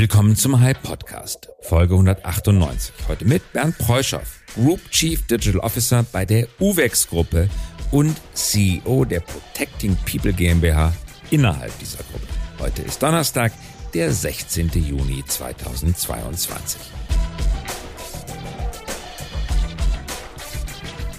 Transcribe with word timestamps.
Willkommen 0.00 0.36
zum 0.36 0.60
Hype 0.60 0.80
Podcast, 0.84 1.48
Folge 1.60 1.94
198. 1.94 2.94
Heute 3.08 3.24
mit 3.24 3.52
Bernd 3.52 3.76
Preuschow, 3.78 4.22
Group 4.54 4.80
Chief 4.92 5.26
Digital 5.26 5.58
Officer 5.58 6.04
bei 6.12 6.24
der 6.24 6.46
UVEX 6.60 7.08
Gruppe 7.08 7.48
und 7.90 8.14
CEO 8.32 9.04
der 9.04 9.18
Protecting 9.18 9.96
People 10.06 10.32
GmbH 10.32 10.92
innerhalb 11.32 11.76
dieser 11.80 11.98
Gruppe. 12.04 12.28
Heute 12.60 12.82
ist 12.82 13.02
Donnerstag, 13.02 13.50
der 13.92 14.12
16. 14.12 14.70
Juni 14.74 15.24
2022. 15.26 16.80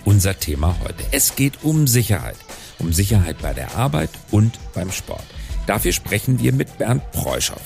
Unser 0.05 0.39
Thema 0.39 0.77
heute. 0.85 1.03
Es 1.11 1.35
geht 1.35 1.65
um 1.65 1.85
Sicherheit. 1.85 2.37
Um 2.79 2.93
Sicherheit 2.93 3.39
bei 3.41 3.53
der 3.53 3.75
Arbeit 3.75 4.11
und 4.31 4.57
beim 4.73 4.89
Sport. 4.89 5.25
Dafür 5.67 5.91
sprechen 5.91 6.39
wir 6.39 6.53
mit 6.53 6.77
Bernd 6.77 7.11
Preuschow. 7.11 7.59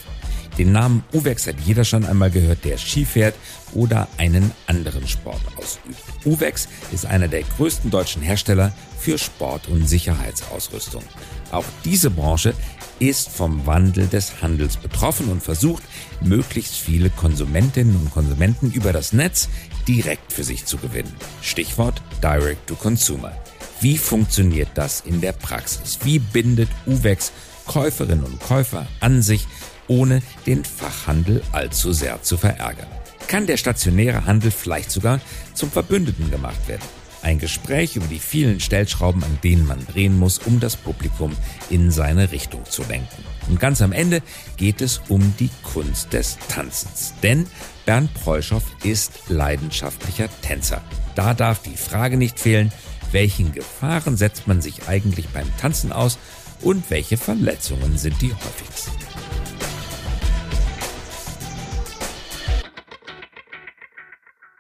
Den 0.58 0.72
Namen 0.72 1.04
Uwex 1.14 1.48
hat 1.48 1.56
jeder 1.66 1.84
schon 1.84 2.06
einmal 2.06 2.30
gehört, 2.30 2.64
der 2.64 2.78
Ski 2.78 3.06
fährt 3.06 3.36
oder 3.74 4.08
einen 4.18 4.52
anderen 4.68 5.08
Sport 5.08 5.42
ausübt. 5.58 5.98
Uwex 6.26 6.68
ist 6.92 7.06
einer 7.06 7.28
der 7.28 7.42
größten 7.44 7.90
deutschen 7.90 8.22
Hersteller 8.22 8.72
für 9.00 9.18
Sport- 9.18 9.68
und 9.68 9.88
Sicherheitsausrüstung. 9.88 11.04
Auch 11.52 11.66
diese 11.84 12.12
Branche 12.12 12.54
ist 13.00 13.30
vom 13.30 13.66
Wandel 13.66 14.08
des 14.08 14.42
Handels 14.42 14.78
betroffen 14.78 15.30
und 15.30 15.42
versucht, 15.42 15.84
möglichst 16.22 16.76
viele 16.76 17.10
Konsumentinnen 17.10 17.96
und 17.96 18.12
Konsumenten 18.12 18.72
über 18.72 18.94
das 18.94 19.12
Netz 19.12 19.50
direkt 19.88 20.32
für 20.32 20.44
sich 20.44 20.66
zu 20.66 20.78
gewinnen. 20.78 21.14
Stichwort 21.42 22.02
Direct 22.22 22.68
to 22.68 22.76
Consumer. 22.76 23.34
Wie 23.82 23.98
funktioniert 23.98 24.70
das 24.76 25.02
in 25.02 25.20
der 25.20 25.34
Praxis? 25.34 26.00
Wie 26.04 26.20
bindet 26.20 26.70
Uwex 26.86 27.32
Käuferinnen 27.66 28.24
und 28.24 28.40
Käufer 28.40 28.88
an 29.00 29.22
sich 29.22 29.48
ohne 29.88 30.22
den 30.46 30.64
Fachhandel 30.64 31.42
allzu 31.52 31.94
sehr 31.94 32.22
zu 32.22 32.38
verärgern. 32.38 32.88
Kann 33.28 33.48
der 33.48 33.58
stationäre 33.58 34.26
Handel 34.26 34.52
vielleicht 34.52 34.92
sogar 34.92 35.20
zum 35.54 35.72
Verbündeten 35.72 36.30
gemacht 36.30 36.68
werden? 36.68 36.84
Ein 37.24 37.40
Gespräch 37.40 37.96
über 37.96 38.08
die 38.08 38.20
vielen 38.20 38.60
Stellschrauben, 38.60 39.24
an 39.24 39.40
denen 39.44 39.66
man 39.66 39.86
drehen 39.88 40.20
muss, 40.20 40.40
um 40.40 40.60
das 40.60 40.76
Publikum 40.76 41.32
in 41.70 41.90
seine 41.90 42.34
Richtung 42.34 42.66
zu 42.66 42.84
lenken. 42.84 43.24
Und 43.48 43.62
ganz 43.62 43.82
am 43.82 43.94
Ende 43.94 44.22
geht 44.58 44.82
es 44.82 45.02
um 45.08 45.34
die 45.40 45.50
Kunst 45.64 46.12
des 46.12 46.38
Tanzens. 46.50 47.14
Denn 47.24 47.48
Bernd 47.86 48.14
Preuschow 48.14 48.64
ist 48.84 49.14
leidenschaftlicher 49.30 50.28
Tänzer. 50.42 50.82
Da 51.16 51.34
darf 51.34 51.62
die 51.62 51.78
Frage 51.78 52.18
nicht 52.18 52.40
fehlen, 52.40 52.74
welchen 53.12 53.54
Gefahren 53.54 54.18
setzt 54.18 54.48
man 54.48 54.62
sich 54.62 54.90
eigentlich 54.90 55.30
beim 55.30 55.48
Tanzen 55.58 55.94
aus 55.94 56.18
und 56.62 56.90
welche 56.90 57.16
Verletzungen 57.16 57.98
sind 57.98 58.22
die 58.22 58.34
häufigsten. 58.34 58.92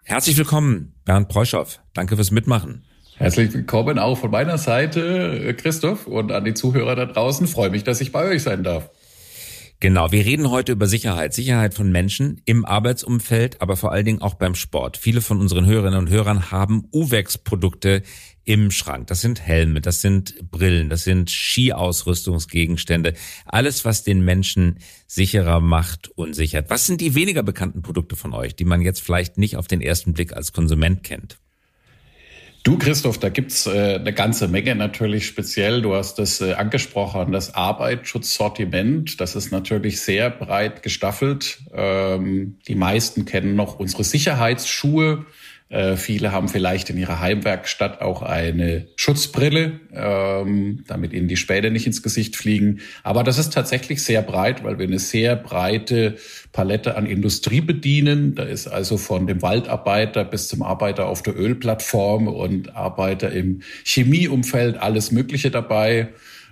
Herzlich 0.05 0.37
willkommen, 0.37 0.93
Bernd 1.05 1.29
Preuschow. 1.29 1.79
Danke 1.93 2.15
fürs 2.15 2.31
Mitmachen. 2.31 2.83
Herzlich 3.15 3.53
willkommen 3.53 3.97
auch 3.97 4.17
von 4.17 4.31
meiner 4.31 4.57
Seite, 4.57 5.55
Christoph, 5.57 6.07
und 6.07 6.31
an 6.33 6.43
die 6.43 6.53
Zuhörer 6.53 6.95
da 6.95 7.05
draußen. 7.05 7.47
Freue 7.47 7.69
mich, 7.69 7.85
dass 7.85 8.01
ich 8.01 8.11
bei 8.11 8.25
euch 8.25 8.43
sein 8.43 8.63
darf. 8.63 8.89
Genau, 9.83 10.13
wir 10.13 10.23
reden 10.23 10.49
heute 10.49 10.71
über 10.71 10.87
Sicherheit. 10.87 11.33
Sicherheit 11.33 11.73
von 11.73 11.91
Menschen 11.91 12.39
im 12.45 12.63
Arbeitsumfeld, 12.63 13.61
aber 13.61 13.75
vor 13.75 13.91
allen 13.91 14.05
Dingen 14.05 14.21
auch 14.21 14.35
beim 14.35 14.55
Sport. 14.55 14.95
Viele 14.95 15.19
von 15.19 15.41
unseren 15.41 15.65
Hörerinnen 15.65 15.99
und 15.99 16.09
Hörern 16.09 16.51
haben 16.51 16.87
UVEX-Produkte 16.93 18.01
im 18.45 18.71
Schrank. 18.71 19.07
Das 19.07 19.19
sind 19.19 19.41
Helme, 19.41 19.81
das 19.81 19.99
sind 19.99 20.49
Brillen, 20.49 20.87
das 20.87 21.03
sind 21.03 21.29
Skiausrüstungsgegenstände. 21.29 23.13
Alles, 23.43 23.83
was 23.83 24.05
den 24.05 24.23
Menschen 24.23 24.79
sicherer 25.05 25.59
macht 25.59 26.07
und 26.15 26.33
sichert. 26.33 26.69
Was 26.69 26.87
sind 26.87 27.01
die 27.01 27.13
weniger 27.13 27.43
bekannten 27.43 27.81
Produkte 27.81 28.15
von 28.15 28.33
euch, 28.33 28.55
die 28.55 28.63
man 28.63 28.79
jetzt 28.79 29.01
vielleicht 29.01 29.37
nicht 29.37 29.57
auf 29.57 29.67
den 29.67 29.81
ersten 29.81 30.13
Blick 30.13 30.31
als 30.31 30.53
Konsument 30.53 31.03
kennt? 31.03 31.39
Du, 32.63 32.77
Christoph, 32.77 33.17
da 33.17 33.27
gibt's 33.27 33.65
äh, 33.65 33.95
eine 33.95 34.13
ganze 34.13 34.47
Menge 34.47 34.73
natürlich 34.73 35.27
speziell. 35.27 35.81
Du 35.81 35.95
hast 35.95 36.17
das 36.17 36.39
äh, 36.39 36.53
angesprochen, 36.53 37.33
das 37.33 37.53
Arbeitsschutzsortiment. 37.55 39.19
Das 39.19 39.35
ist 39.35 39.51
natürlich 39.51 39.99
sehr 39.99 40.29
breit 40.29 40.81
gestaffelt. 40.81 41.59
Ähm, 41.73 42.55
die 42.65 42.75
meisten 42.75 43.25
kennen 43.25 43.57
noch 43.57 43.79
unsere 43.79 44.05
Sicherheitsschuhe. 44.05 45.25
Äh, 45.69 45.95
viele 45.95 46.31
haben 46.31 46.49
vielleicht 46.49 46.89
in 46.89 46.97
ihrer 46.97 47.19
Heimwerkstatt 47.19 48.01
auch 48.01 48.21
eine 48.21 48.87
Schutzbrille, 48.95 49.79
ähm, 49.91 50.83
damit 50.87 51.13
ihnen 51.13 51.27
die 51.27 51.37
Späne 51.37 51.71
nicht 51.71 51.87
ins 51.87 52.03
Gesicht 52.03 52.35
fliegen. 52.35 52.81
Aber 53.03 53.23
das 53.23 53.39
ist 53.39 53.53
tatsächlich 53.53 54.03
sehr 54.03 54.21
breit, 54.21 54.63
weil 54.63 54.77
wir 54.77 54.85
eine 54.85 54.99
sehr 54.99 55.35
breite 55.35 56.17
Palette 56.51 56.95
an 56.95 57.05
Industrie 57.05 57.61
bedienen. 57.61 58.35
Da 58.35 58.43
ist 58.43 58.67
also 58.67 58.97
von 58.97 59.25
dem 59.25 59.41
Waldarbeiter 59.41 60.23
bis 60.23 60.47
zum 60.47 60.61
Arbeiter 60.61 61.07
auf 61.07 61.23
der 61.23 61.35
Ölplattform 61.35 62.27
und 62.27 62.75
Arbeiter 62.75 63.31
im 63.31 63.61
Chemieumfeld 63.83 64.77
alles 64.77 65.11
Mögliche 65.11 65.49
dabei. 65.49 66.09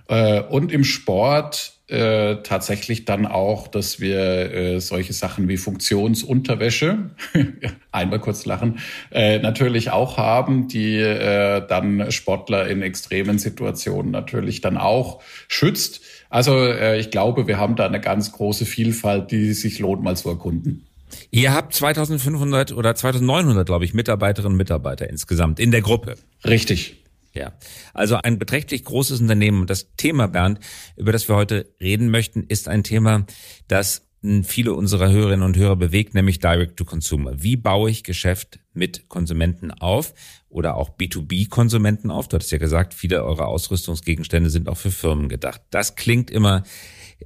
Äh, 0.08 0.42
und 0.42 0.72
im 0.72 0.84
Sport 0.84 1.81
äh, 1.92 2.42
tatsächlich 2.44 3.06
dann 3.06 3.26
auch, 3.26 3.68
dass 3.68 4.00
wir 4.00 4.20
äh, 4.54 4.80
solche 4.80 5.14
Sachen 5.14 5.48
wie 5.48 5.58
Funktionsunterwäsche, 5.58 7.10
einmal 7.92 8.20
kurz 8.20 8.46
lachen, 8.46 8.80
äh, 9.12 9.40
natürlich 9.40 9.92
auch 9.92 10.18
haben, 10.18 10.68
die 10.68 10.96
äh, 10.96 11.66
dann 11.68 12.12
Sportler 12.12 12.68
in 12.68 12.82
extremen 12.82 13.40
Situationen 13.40 14.12
natürlich 14.12 14.62
dann 14.62 14.78
auch 14.78 15.22
schützt. 15.48 16.02
Also 16.30 16.56
äh, 16.66 16.98
ich 16.98 17.12
glaube, 17.12 17.48
wir 17.48 17.58
haben 17.58 17.76
da 17.76 17.86
eine 17.86 18.00
ganz 18.00 18.32
große 18.32 18.66
Vielfalt, 18.66 19.32
die 19.32 19.54
sich 19.54 19.80
lohnt, 19.80 20.02
mal 20.02 20.16
zu 20.16 20.30
erkunden. 20.30 20.88
Ihr 21.30 21.54
habt 21.54 21.74
2500 21.74 22.72
oder 22.72 22.96
2900, 22.96 23.66
glaube 23.66 23.84
ich, 23.84 23.94
Mitarbeiterinnen 23.94 24.54
und 24.54 24.58
Mitarbeiter 24.58 25.10
insgesamt 25.10 25.60
in 25.60 25.72
der 25.72 25.82
Gruppe. 25.82 26.16
Richtig. 26.46 27.01
Ja, 27.34 27.54
also 27.94 28.18
ein 28.18 28.40
beträchtlich 28.40 28.84
großes 28.84 29.22
Unternehmen. 29.22 29.66
Das 29.66 29.96
Thema, 29.96 30.28
Bernd, 30.28 30.60
über 30.98 31.12
das 31.12 31.30
wir 31.30 31.36
heute 31.36 31.74
reden 31.80 32.10
möchten, 32.10 32.44
ist 32.44 32.68
ein 32.68 32.84
Thema, 32.84 33.26
das 33.68 34.08
viele 34.44 34.74
unserer 34.74 35.10
Hörerinnen 35.10 35.46
und 35.46 35.58
Hörer 35.58 35.76
bewegt, 35.76 36.14
nämlich 36.14 36.40
Direct 36.40 36.78
to 36.78 36.86
Consumer. 36.86 37.42
Wie 37.42 37.56
baue 37.56 37.90
ich 37.90 38.04
Geschäft 38.04 38.60
mit 38.74 39.10
Konsumenten 39.10 39.72
auf 39.72 40.14
oder 40.48 40.76
auch 40.76 40.92
B2B-Konsumenten 40.92 42.12
auf? 42.12 42.28
Du 42.28 42.36
hattest 42.36 42.52
ja 42.52 42.60
gesagt, 42.60 42.94
viele 42.94 43.24
eurer 43.24 43.48
Ausrüstungsgegenstände 43.48 44.52
sind 44.52 44.70
auch 44.70 44.78
für 44.78 44.92
Firmen 44.92 45.28
gedacht. 45.28 45.62
Das 45.72 45.96
klingt 45.96 46.30
immer 46.30 46.64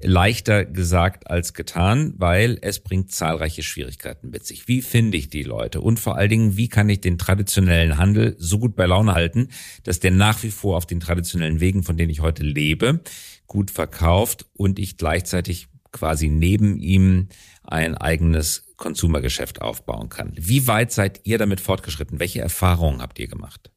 leichter 0.01 0.65
gesagt 0.65 1.29
als 1.29 1.53
getan, 1.53 2.13
weil 2.17 2.57
es 2.61 2.79
bringt 2.79 3.11
zahlreiche 3.11 3.63
Schwierigkeiten 3.63 4.29
mit 4.29 4.45
sich. 4.45 4.67
Wie 4.67 4.81
finde 4.81 5.17
ich 5.17 5.29
die 5.29 5.43
Leute? 5.43 5.81
Und 5.81 5.99
vor 5.99 6.17
allen 6.17 6.29
Dingen, 6.29 6.57
wie 6.57 6.67
kann 6.67 6.89
ich 6.89 7.01
den 7.01 7.17
traditionellen 7.17 7.97
Handel 7.97 8.35
so 8.37 8.59
gut 8.59 8.75
bei 8.75 8.85
Laune 8.85 9.13
halten, 9.13 9.49
dass 9.83 9.99
der 9.99 10.11
nach 10.11 10.43
wie 10.43 10.51
vor 10.51 10.77
auf 10.77 10.85
den 10.85 10.99
traditionellen 10.99 11.59
Wegen, 11.59 11.83
von 11.83 11.97
denen 11.97 12.09
ich 12.09 12.21
heute 12.21 12.43
lebe, 12.43 13.01
gut 13.47 13.71
verkauft 13.71 14.45
und 14.53 14.79
ich 14.79 14.97
gleichzeitig 14.97 15.67
quasi 15.91 16.29
neben 16.29 16.77
ihm 16.77 17.29
ein 17.63 17.95
eigenes 17.95 18.73
Konsumergeschäft 18.77 19.61
aufbauen 19.61 20.09
kann. 20.09 20.33
Wie 20.35 20.67
weit 20.67 20.91
seid 20.91 21.21
ihr 21.23 21.37
damit 21.37 21.61
fortgeschritten? 21.61 22.19
Welche 22.19 22.41
Erfahrungen 22.41 23.01
habt 23.01 23.19
ihr 23.19 23.27
gemacht? 23.27 23.71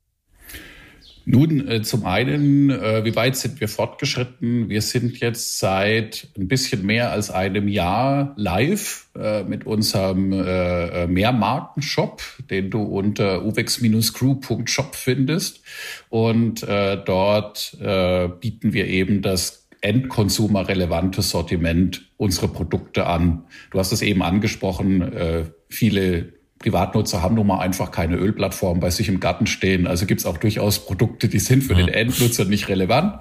Nun, 1.31 1.69
äh, 1.69 1.83
zum 1.83 2.07
einen, 2.07 2.71
äh, 2.71 3.05
wie 3.05 3.15
weit 3.15 3.37
sind 3.37 3.61
wir 3.61 3.69
fortgeschritten? 3.69 4.71
Wir 4.71 4.81
sind 4.81 5.21
jetzt 5.21 5.59
seit 5.59 6.27
ein 6.39 6.49
bisschen 6.49 6.87
mehr 6.87 7.13
als 7.13 7.31
einem 7.31 7.69
Jahr 7.69 8.33
live 8.39 9.11
äh, 9.15 9.43
mit 9.43 9.67
unserem 9.67 10.33
äh, 10.33 11.03
äh 11.03 11.07
Mehrmarkenshop, 11.07 12.23
den 12.49 12.71
du 12.71 12.81
unter 12.81 13.45
uvex-crew.shop 13.45 14.95
findest. 14.95 15.61
Und 16.09 16.63
äh, 16.63 16.97
dort 17.05 17.77
äh, 17.79 18.29
bieten 18.29 18.73
wir 18.73 18.87
eben 18.87 19.21
das 19.21 19.69
Endkonsumer-relevante 19.83 21.21
Sortiment 21.21 22.11
unsere 22.17 22.49
Produkte 22.49 23.07
an. 23.07 23.45
Du 23.71 23.79
hast 23.79 23.93
es 23.93 24.01
eben 24.01 24.23
angesprochen, 24.23 25.53
viele 25.69 26.38
Privatnutzer 26.59 27.23
haben 27.23 27.37
nun 27.37 27.47
mal 27.47 27.61
einfach 27.61 27.91
keine 27.91 28.17
Ölplattform 28.17 28.81
bei 28.81 28.91
sich 28.91 29.09
im 29.09 29.21
Garten 29.21 29.47
stehen. 29.47 29.87
Also 29.87 30.07
gibt 30.07 30.21
es 30.21 30.27
auch 30.27 30.39
durchaus 30.39 30.85
Produkte, 30.85 31.29
die 31.29 31.39
sind 31.39 31.63
für 31.63 31.75
den 31.75 31.89
Endnutzer 31.89 32.45
nicht 32.45 32.69
relevant. 32.69 33.21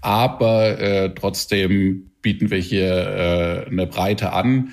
Aber 0.00 0.78
äh, 0.78 1.12
trotzdem 1.14 2.10
bieten 2.22 2.50
wir 2.50 2.58
hier 2.58 3.66
äh, 3.66 3.70
eine 3.70 3.86
Breite 3.86 4.32
an. 4.32 4.70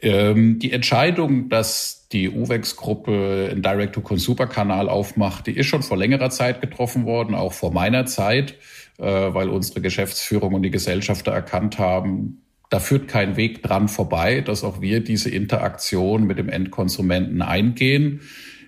Ähm, 0.00 0.58
die 0.58 0.72
Entscheidung, 0.72 1.48
dass 1.48 2.08
die 2.10 2.28
UVEX-Gruppe 2.28 3.48
einen 3.52 3.62
Direct-to-Consumer-Kanal 3.62 4.88
aufmacht, 4.88 5.46
die 5.46 5.56
ist 5.56 5.66
schon 5.66 5.82
vor 5.82 5.96
längerer 5.96 6.30
Zeit 6.30 6.60
getroffen 6.60 7.04
worden, 7.04 7.34
auch 7.34 7.52
vor 7.52 7.72
meiner 7.72 8.06
Zeit, 8.06 8.54
äh, 8.98 9.04
weil 9.04 9.48
unsere 9.48 9.80
Geschäftsführung 9.80 10.54
und 10.54 10.62
die 10.62 10.70
Gesellschafter 10.70 11.32
erkannt 11.32 11.78
haben, 11.78 12.41
da 12.72 12.80
führt 12.80 13.06
kein 13.06 13.36
Weg 13.36 13.62
dran 13.62 13.86
vorbei, 13.86 14.40
dass 14.40 14.64
auch 14.64 14.80
wir 14.80 15.00
diese 15.00 15.28
Interaktion 15.28 16.24
mit 16.24 16.38
dem 16.38 16.48
Endkonsumenten 16.48 17.42
eingehen. 17.42 18.22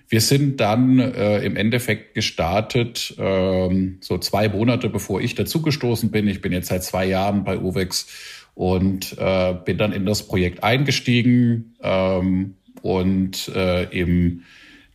Wir 0.07 0.21
sind 0.21 0.61
dann 0.61 0.99
äh, 0.99 1.39
im 1.39 1.55
Endeffekt 1.55 2.13
gestartet, 2.13 3.15
ähm, 3.17 3.97
so 4.01 4.19
zwei 4.19 4.47
Monate 4.47 4.89
bevor 4.89 5.21
ich 5.21 5.33
dazugestoßen 5.33 6.11
bin. 6.11 6.27
Ich 6.27 6.41
bin 6.41 6.53
jetzt 6.53 6.67
seit 6.67 6.83
zwei 6.83 7.07
Jahren 7.07 7.43
bei 7.43 7.57
UVEX 7.57 8.05
und 8.53 9.17
äh, 9.17 9.55
bin 9.65 9.79
dann 9.79 9.91
in 9.91 10.05
das 10.05 10.27
Projekt 10.27 10.63
eingestiegen 10.63 11.73
ähm, 11.81 12.53
und 12.83 13.47
äh, 13.55 13.85
im 13.85 14.43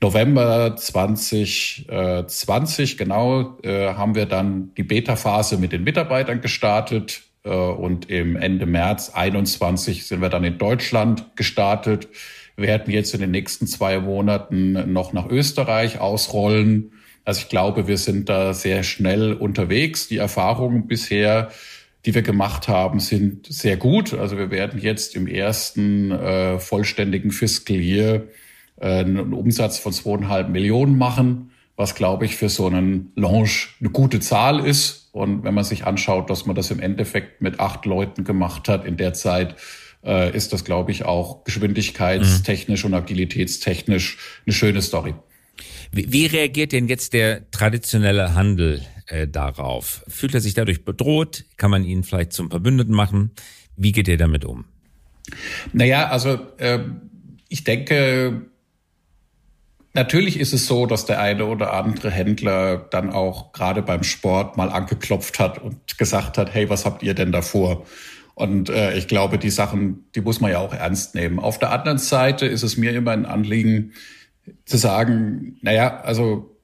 November 0.01 0.77
2020 0.77 2.97
genau 2.97 3.59
äh, 3.65 3.95
haben 3.95 4.15
wir 4.15 4.27
dann 4.27 4.73
die 4.77 4.85
Beta-Phase 4.85 5.59
mit 5.59 5.73
den 5.73 5.83
Mitarbeitern 5.83 6.41
gestartet 6.41 7.23
äh, 7.25 7.30
und 7.49 8.11
im 8.11 8.37
Ende 8.37 8.67
März 8.67 9.11
21 9.15 10.07
sind 10.07 10.21
wir 10.21 10.29
dann 10.29 10.45
in 10.45 10.59
Deutschland 10.59 11.37
gestartet. 11.37 12.09
Werden 12.57 12.93
jetzt 12.93 13.15
in 13.15 13.21
den 13.21 13.31
nächsten 13.31 13.67
zwei 13.67 13.99
Monaten 13.99 14.93
noch 14.93 15.13
nach 15.13 15.29
Österreich 15.29 16.01
ausrollen. 16.01 16.93
Also 17.25 17.43
ich 17.43 17.49
glaube, 17.49 17.87
wir 17.87 17.97
sind 17.97 18.29
da 18.29 18.53
sehr 18.53 18.83
schnell 18.83 19.33
unterwegs. 19.33 20.09
Die 20.09 20.19
Erfahrungen 20.19 20.87
bisher 20.87 21.51
die 22.07 22.15
wir 22.15 22.23
gemacht 22.23 22.69
haben, 22.69 23.01
sind 23.01 23.47
sehr 23.47 23.77
gut. 23.77 24.15
Also 24.15 24.39
wir 24.39 24.51
werden 24.51 24.81
jetzt 24.81 25.15
im 25.17 25.27
ersten 25.27 26.11
äh, 26.11 26.59
vollständigen 26.59 27.31
Fiscal 27.31 27.77
Year 27.77 28.25
äh, 28.81 29.01
einen 29.01 29.33
Umsatz 29.35 29.79
von 29.79 29.93
zweieinhalb 29.93 30.49
Millionen 30.49 30.97
machen, 30.97 31.51
was 31.77 31.95
glaube 31.95 32.25
ich 32.25 32.37
für 32.37 32.49
so 32.49 32.67
einen 32.67 33.13
Launch 33.17 33.77
eine 33.81 33.91
gute 33.91 34.21
Zahl 34.21 34.65
ist. 34.65 35.00
Und 35.13 35.43
wenn 35.43 35.55
man 35.55 35.65
sich 35.65 35.87
anschaut, 35.87 36.31
dass 36.31 36.47
man 36.47 36.55
das 36.55 36.71
im 36.71 36.81
Endeffekt 36.81 37.43
mit 37.43 37.59
acht 37.59 37.85
Leuten 37.85 38.25
gemacht 38.25 38.69
hat 38.69 38.85
in 38.85 38.97
der 38.97 39.13
Zeit, 39.13 39.57
äh, 40.05 40.35
ist 40.35 40.53
das 40.53 40.65
glaube 40.65 40.93
ich 40.93 41.05
auch 41.05 41.45
geschwindigkeitstechnisch 41.45 42.85
mhm. 42.85 42.93
und 42.93 42.95
agilitätstechnisch 42.95 44.19
eine 44.47 44.53
schöne 44.53 44.83
Story. 44.83 45.15
Wie, 45.93 46.13
wie 46.13 46.27
reagiert 46.27 46.73
denn 46.73 46.89
jetzt 46.89 47.13
der 47.13 47.51
traditionelle 47.51 48.35
Handel 48.35 48.83
äh, 49.07 49.27
darauf? 49.27 50.05
Fühlt 50.07 50.35
er 50.35 50.41
sich 50.41 50.55
dadurch 50.55 50.85
bedroht? 50.85 51.45
Kann 51.57 51.71
man 51.71 51.85
ihn 51.85 52.05
vielleicht 52.05 52.33
zum 52.33 52.51
Verbündeten 52.51 52.95
machen? 52.95 53.33
Wie 53.77 53.93
geht 53.93 54.09
ihr 54.09 54.19
damit 54.19 54.45
um? 54.45 54.65
Naja, 55.73 56.09
also 56.09 56.39
äh, 56.59 56.81
ich 57.49 57.65
denke, 57.65 58.50
Natürlich 59.93 60.39
ist 60.39 60.53
es 60.53 60.67
so, 60.67 60.87
dass 60.87 61.05
der 61.05 61.21
eine 61.21 61.47
oder 61.47 61.73
andere 61.73 62.11
Händler 62.11 62.77
dann 62.77 63.11
auch 63.11 63.53
gerade 63.53 63.83
beim 63.83 64.05
Sport 64.05 64.57
mal 64.57 64.71
angeklopft 64.71 65.41
hat 65.41 65.59
und 65.59 65.99
gesagt 65.99 66.39
hat, 66.39 66.55
hey, 66.55 66.71
was 66.71 66.85
habt 66.85 67.03
ihr 67.03 67.15
denn 67.15 67.33
davor? 67.33 67.85
Und 68.35 68.71
äh, 68.71 68.97
ich 68.97 69.09
glaube, 69.09 69.37
die 69.37 69.51
Sachen, 69.51 70.05
die 70.15 70.21
muss 70.21 70.41
man 70.41 70.53
ja 70.53 70.59
auch 70.59 70.73
ernst 70.73 71.15
nehmen. 71.15 71.41
Auf 71.41 71.59
der 71.59 71.73
anderen 71.73 71.99
Seite 71.99 72.47
ist 72.47 72.63
es 72.63 72.77
mir 72.77 72.93
immer 72.93 73.11
ein 73.11 73.27
Anliegen 73.27 73.93
zu 74.65 74.77
sagen, 74.77 75.59
naja, 75.61 76.01
also 76.01 76.57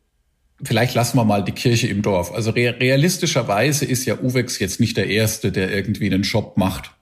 vielleicht 0.62 0.94
lassen 0.94 1.18
wir 1.18 1.24
mal 1.24 1.44
die 1.44 1.52
Kirche 1.52 1.88
im 1.88 2.02
Dorf. 2.02 2.32
Also 2.32 2.52
realistischerweise 2.52 3.84
ist 3.84 4.04
ja 4.06 4.18
Uwex 4.18 4.58
jetzt 4.58 4.80
nicht 4.80 4.96
der 4.96 5.08
Erste, 5.08 5.52
der 5.52 5.74
irgendwie 5.74 6.06
einen 6.06 6.24
Shop 6.24 6.56
macht. 6.56 6.92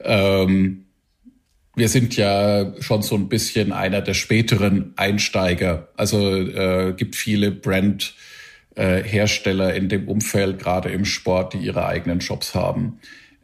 Ähm, 0.00 0.87
wir 1.78 1.88
sind 1.88 2.16
ja 2.16 2.72
schon 2.80 3.02
so 3.02 3.14
ein 3.14 3.28
bisschen 3.28 3.72
einer 3.72 4.00
der 4.00 4.14
späteren 4.14 4.92
Einsteiger. 4.96 5.88
Also 5.96 6.36
äh, 6.36 6.94
gibt 6.96 7.14
viele 7.16 7.50
Brand-Hersteller 7.50 9.72
äh, 9.72 9.78
in 9.78 9.88
dem 9.88 10.06
Umfeld, 10.08 10.58
gerade 10.58 10.90
im 10.90 11.04
Sport, 11.04 11.54
die 11.54 11.58
ihre 11.58 11.86
eigenen 11.86 12.20
Shops 12.20 12.54
haben. 12.54 13.00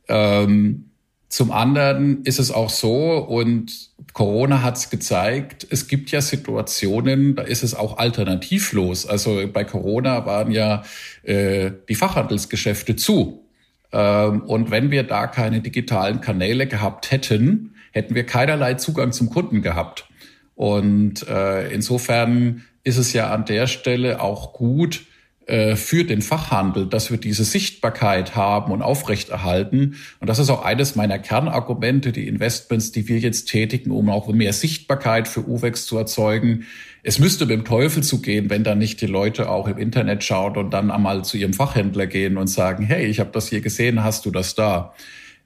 Ähm, 0.08 0.90
zum 1.28 1.50
anderen 1.50 2.22
ist 2.24 2.38
es 2.38 2.52
auch 2.52 2.70
so, 2.70 3.18
und 3.18 3.90
Corona 4.12 4.62
hat 4.62 4.76
es 4.76 4.90
gezeigt, 4.90 5.66
es 5.68 5.88
gibt 5.88 6.12
ja 6.12 6.20
Situationen, 6.20 7.34
da 7.34 7.42
ist 7.42 7.64
es 7.64 7.74
auch 7.74 7.98
alternativlos. 7.98 9.06
Also 9.06 9.42
bei 9.52 9.64
Corona 9.64 10.24
waren 10.26 10.52
ja 10.52 10.84
äh, 11.24 11.72
die 11.88 11.96
Fachhandelsgeschäfte 11.96 12.94
zu. 12.94 13.44
Ähm, 13.90 14.42
und 14.42 14.70
wenn 14.70 14.92
wir 14.92 15.02
da 15.02 15.26
keine 15.26 15.60
digitalen 15.60 16.20
Kanäle 16.20 16.68
gehabt 16.68 17.10
hätten, 17.10 17.73
hätten 17.94 18.14
wir 18.14 18.26
keinerlei 18.26 18.74
Zugang 18.74 19.12
zum 19.12 19.30
Kunden 19.30 19.62
gehabt. 19.62 20.06
Und 20.54 21.26
äh, 21.26 21.72
insofern 21.72 22.64
ist 22.82 22.98
es 22.98 23.12
ja 23.12 23.32
an 23.32 23.44
der 23.46 23.66
Stelle 23.66 24.20
auch 24.20 24.52
gut, 24.52 25.06
äh, 25.46 25.76
für 25.76 26.04
den 26.04 26.22
Fachhandel, 26.22 26.86
dass 26.86 27.10
wir 27.10 27.18
diese 27.18 27.44
Sichtbarkeit 27.44 28.34
haben 28.34 28.72
und 28.72 28.80
aufrechterhalten. 28.80 29.96
Und 30.18 30.30
das 30.30 30.38
ist 30.38 30.48
auch 30.48 30.64
eines 30.64 30.96
meiner 30.96 31.18
Kernargumente, 31.18 32.12
die 32.12 32.28
Investments, 32.28 32.92
die 32.92 33.08
wir 33.08 33.18
jetzt 33.18 33.46
tätigen, 33.46 33.90
um 33.90 34.08
auch 34.08 34.26
mehr 34.28 34.54
Sichtbarkeit 34.54 35.28
für 35.28 35.46
UVEX 35.46 35.84
zu 35.84 35.98
erzeugen. 35.98 36.64
Es 37.02 37.18
müsste 37.18 37.44
mit 37.44 37.58
dem 37.58 37.64
Teufel 37.66 38.02
zugehen, 38.02 38.48
wenn 38.48 38.64
dann 38.64 38.78
nicht 38.78 39.02
die 39.02 39.06
Leute 39.06 39.50
auch 39.50 39.68
im 39.68 39.76
Internet 39.76 40.24
schauen 40.24 40.56
und 40.56 40.70
dann 40.70 40.90
einmal 40.90 41.24
zu 41.24 41.36
ihrem 41.36 41.52
Fachhändler 41.52 42.06
gehen 42.06 42.38
und 42.38 42.46
sagen, 42.46 42.82
hey, 42.82 43.04
ich 43.04 43.20
habe 43.20 43.30
das 43.30 43.48
hier 43.48 43.60
gesehen, 43.60 44.02
hast 44.02 44.24
du 44.24 44.30
das 44.30 44.54
da? 44.54 44.94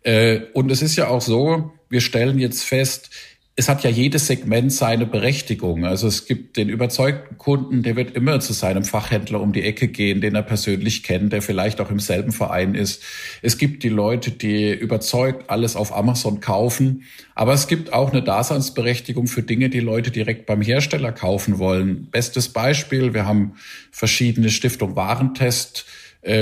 Äh, 0.05 0.43
und 0.55 0.71
es 0.71 0.81
ist 0.81 0.95
ja 0.95 1.09
auch 1.09 1.23
so, 1.23 1.73
wir 1.89 2.01
stellen 2.01 2.39
jetzt 2.39 2.63
fest, 2.63 3.11
es 3.59 3.69
hat 3.69 3.83
ja 3.83 3.91
jedes 3.91 4.29
Segment 4.29 4.73
seine 4.73 5.05
Berechtigung. 5.05 5.85
Also 5.85 6.07
es 6.07 6.27
gibt 6.27 6.57
den 6.57 6.69
überzeugten 6.69 7.39
Kunden, 7.39 7.83
der 7.83 7.97
wird 7.97 8.15
immer 8.15 8.39
zu 8.39 8.53
seinem 8.53 8.85
Fachhändler 8.85 9.41
um 9.41 9.53
die 9.53 9.65
Ecke 9.65 9.89
gehen, 9.89 10.21
den 10.21 10.37
er 10.37 10.45
persönlich 10.45 11.03
kennt, 11.03 11.33
der 11.33 11.43
vielleicht 11.43 11.81
auch 11.81 11.91
im 11.91 11.99
selben 11.99 12.31
Verein 12.31 12.77
ist. 12.77 13.03
Es 13.43 13.59
gibt 13.59 13.83
die 13.83 13.89
Leute, 13.89 14.31
die 14.31 14.73
überzeugt 14.73 15.51
alles 15.51 15.75
auf 15.75 15.93
Amazon 15.93 16.39
kaufen. 16.39 17.03
Aber 17.35 17.53
es 17.53 17.67
gibt 17.67 17.93
auch 17.93 18.13
eine 18.13 18.23
Daseinsberechtigung 18.23 19.27
für 19.27 19.43
Dinge, 19.43 19.71
die 19.71 19.81
Leute 19.81 20.13
direkt 20.13 20.47
beim 20.47 20.63
Hersteller 20.63 21.11
kaufen 21.11 21.59
wollen. 21.59 22.07
Bestes 22.13 22.51
Beispiel, 22.51 23.13
wir 23.13 23.27
haben 23.27 23.55
verschiedene 23.91 24.51
Stiftung 24.51 24.95
Warentest 24.95 25.85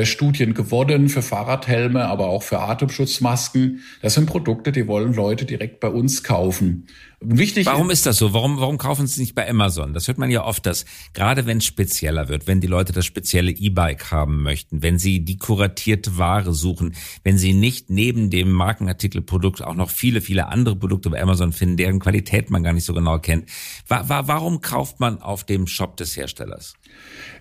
Studien 0.05 0.55
gewonnen 0.55 1.08
für 1.11 1.20
Fahrradhelme, 1.20 2.06
aber 2.06 2.28
auch 2.28 2.43
für 2.43 2.61
Atemschutzmasken. 2.61 3.82
Das 4.00 4.14
sind 4.14 4.26
Produkte, 4.26 4.73
die 4.73 4.87
wollen 4.87 5.12
Leute 5.12 5.44
direkt 5.44 5.81
bei 5.81 5.88
uns 5.88 6.23
kaufen. 6.23 6.87
Wichtig. 7.20 7.67
Warum 7.67 7.90
ist 7.90 8.05
das 8.05 8.19
so? 8.19 8.32
Warum, 8.34 8.61
warum 8.61 8.78
kaufen 8.78 9.06
sie 9.06 9.20
nicht 9.20 9.34
bei 9.34 9.49
Amazon? 9.49 9.94
Das 9.94 10.06
hört 10.06 10.19
man 10.19 10.31
ja 10.31 10.44
oft, 10.44 10.67
dass 10.67 10.84
gerade 11.14 11.46
wenn 11.46 11.58
es 11.58 11.64
spezieller 11.64 12.28
wird, 12.28 12.46
wenn 12.46 12.61
die 12.61 12.67
Leute 12.67 12.93
das 12.93 13.06
spezielle 13.06 13.50
E-Bike 13.50 14.11
haben 14.11 14.43
möchten, 14.43 14.82
wenn 14.82 14.99
sie 14.99 15.25
die 15.25 15.38
kuratierte 15.38 16.19
Ware 16.19 16.52
suchen, 16.52 16.94
wenn 17.23 17.38
sie 17.38 17.55
nicht 17.55 17.90
neben 17.90 18.28
dem 18.31 18.50
Markenartikelprodukt 18.50 19.62
auch 19.62 19.75
noch 19.75 19.90
viele, 19.90 20.20
viele 20.20 20.49
andere 20.49 20.76
Produkte 20.76 21.11
bei 21.11 21.20
Amazon 21.23 21.52
finden, 21.52 21.76
deren 21.76 22.00
Qualität 22.00 22.50
man 22.50 22.62
gar 22.62 22.73
nicht 22.73 22.84
so 22.84 22.93
genau 22.93 23.19
kennt. 23.19 23.49
Wa 23.88 24.08
wa 24.08 24.26
warum 24.26 24.61
kauft 24.61 25.00
man 25.00 25.20
auf 25.20 25.44
dem 25.44 25.67
Shop 25.67 25.96
des 25.96 26.17
Herstellers? 26.17 26.75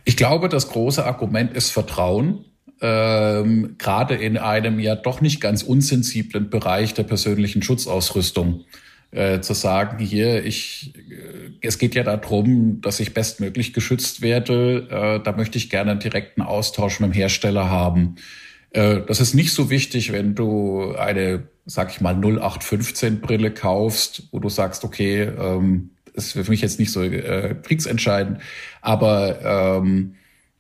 Ich 0.04 0.18
glaube, 0.18 0.50
das 0.50 0.70
große 0.70 1.06
Argument 1.06 1.54
ist 1.54 1.72
Vertrauen. 1.72 2.46
Ähm, 2.82 3.76
gerade 3.78 4.16
in 4.16 4.38
einem 4.38 4.80
ja 4.80 4.96
doch 4.96 5.22
nicht 5.22 5.40
ganz 5.40 5.64
unsensiblen 5.64 6.50
Bereich 6.50 6.94
der 6.94 7.04
persönlichen 7.04 7.62
Schutzausrüstung. 7.62 8.66
Äh, 9.12 9.40
zu 9.40 9.54
sagen, 9.54 10.04
hier, 10.04 10.44
ich, 10.44 10.94
äh, 10.98 11.52
es 11.62 11.78
geht 11.78 11.96
ja 11.96 12.04
darum, 12.04 12.82
dass 12.82 13.00
ich 13.00 13.14
bestmöglich 13.14 13.72
geschützt 13.72 14.22
werde. 14.22 14.90
Äh, 14.90 15.24
da 15.24 15.32
möchte 15.32 15.58
ich 15.58 15.70
gerne 15.70 15.92
einen 15.92 16.02
direkten 16.02 16.42
Austausch 16.42 17.00
mit 17.00 17.12
dem 17.12 17.14
Hersteller 17.14 17.70
haben. 17.70 18.16
Äh, 18.72 19.04
das 19.08 19.22
ist 19.22 19.34
nicht 19.34 19.54
so 19.54 19.70
wichtig, 19.70 20.12
wenn 20.12 20.36
du 20.36 20.96
eine, 20.96 21.48
sag 21.66 21.92
ich 21.92 22.02
mal, 22.02 22.14
0815 22.14 23.22
Brille 23.22 23.52
kaufst, 23.52 24.24
wo 24.32 24.40
du 24.40 24.50
sagst, 24.50 24.84
okay, 24.84 25.22
ähm, 25.22 25.92
ist 26.16 26.34
für 26.34 26.50
mich 26.50 26.62
jetzt 26.62 26.80
nicht 26.80 26.92
so 26.92 27.04
äh, 27.04 27.56
kriegsentscheidend, 27.62 28.40
aber 28.82 29.80
ähm, 29.82 30.16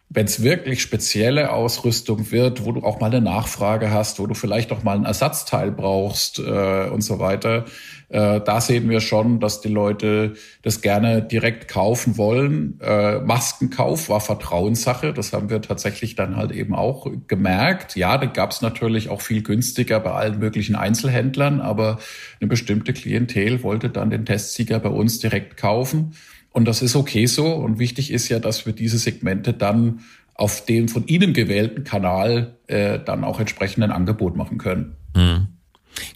wenn 0.10 0.26
es 0.26 0.44
wirklich 0.44 0.82
spezielle 0.82 1.52
Ausrüstung 1.52 2.32
wird, 2.32 2.64
wo 2.64 2.72
du 2.72 2.82
auch 2.84 3.00
mal 3.00 3.08
eine 3.08 3.22
Nachfrage 3.22 3.92
hast, 3.92 4.20
wo 4.20 4.28
du 4.28 4.36
vielleicht 4.36 4.72
auch 4.72 4.84
mal 4.84 4.96
ein 4.96 5.06
Ersatzteil 5.06 5.72
brauchst 5.72 6.40
äh, 6.40 6.90
und 6.90 7.02
so 7.02 7.20
weiter, 7.20 7.66
äh, 8.10 8.40
da 8.40 8.62
sehen 8.62 8.88
wir 8.88 9.02
schon, 9.02 9.40
dass 9.40 9.62
die 9.62 9.70
Leute 9.70 10.34
das 10.62 10.82
gerne 10.82 11.24
direkt 11.24 11.68
kaufen 11.68 12.18
wollen. 12.18 12.80
Äh, 12.82 13.20
Maskenkauf 13.20 14.10
war 14.10 14.22
Vertrauenssache, 14.22 15.12
das 15.12 15.34
haben 15.34 15.50
wir 15.50 15.62
tatsächlich 15.62 16.16
dann 16.16 16.38
halt 16.38 16.52
eben 16.52 16.76
auch 16.76 17.08
gemerkt. 17.28 17.96
Ja, 17.96 18.18
da 18.20 18.28
gab 18.28 18.52
es 18.52 18.62
natürlich 18.62 19.10
auch 19.10 19.22
viel 19.22 19.42
günstiger 19.42 20.00
bei 20.00 20.12
allen 20.12 20.38
möglichen 20.38 20.76
Einzelhändlern, 20.76 21.62
aber 21.62 21.98
eine 22.40 22.48
bestimmte 22.48 22.94
Klientel 22.94 23.64
wollte 23.64 23.90
dann 23.90 24.12
den 24.12 24.26
Testsieger 24.26 24.80
bei 24.80 24.90
uns 24.90 25.18
direkt 25.18 25.58
kaufen. 25.58 26.14
Und 26.56 26.64
das 26.64 26.82
ist 26.82 26.96
okay 26.96 27.26
so. 27.26 27.54
Und 27.54 27.80
wichtig 27.80 28.12
ist 28.12 28.30
ja, 28.30 28.40
dass 28.40 28.66
wir 28.66 28.72
diese 28.72 28.98
Segmente 28.98 29.52
dann 29.52 30.00
auf 30.36 30.64
dem 30.64 30.88
von 30.88 31.06
Ihnen 31.06 31.34
gewählten 31.34 31.84
Kanal 31.84 32.56
äh, 32.68 32.98
dann 32.98 33.26
auch 33.26 33.42
entsprechend 33.42 33.84
ein 33.84 33.92
Angebot 33.92 34.38
machen 34.38 34.58
können. 34.58 34.96
Hm. 35.16 35.48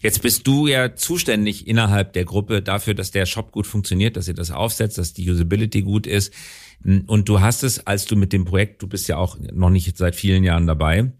Jetzt 0.00 0.22
bist 0.22 0.46
du 0.46 0.66
ja 0.66 0.94
zuständig 0.94 1.68
innerhalb 1.68 2.14
der 2.14 2.24
Gruppe 2.24 2.62
dafür, 2.62 2.94
dass 2.94 3.10
der 3.10 3.26
Shop 3.26 3.52
gut 3.52 3.66
funktioniert, 3.66 4.16
dass 4.16 4.28
ihr 4.28 4.34
das 4.34 4.50
aufsetzt, 4.50 4.96
dass 4.96 5.12
die 5.12 5.30
Usability 5.30 5.82
gut 5.82 6.06
ist. 6.06 6.32
Und 7.06 7.28
du 7.28 7.42
hast 7.42 7.62
es, 7.62 7.86
als 7.86 8.06
du 8.06 8.16
mit 8.16 8.32
dem 8.32 8.46
Projekt, 8.46 8.80
du 8.80 8.86
bist 8.86 9.08
ja 9.08 9.18
auch 9.18 9.36
noch 9.52 9.68
nicht 9.68 9.94
seit 9.98 10.16
vielen 10.16 10.42
Jahren 10.42 10.66
dabei, 10.66 11.12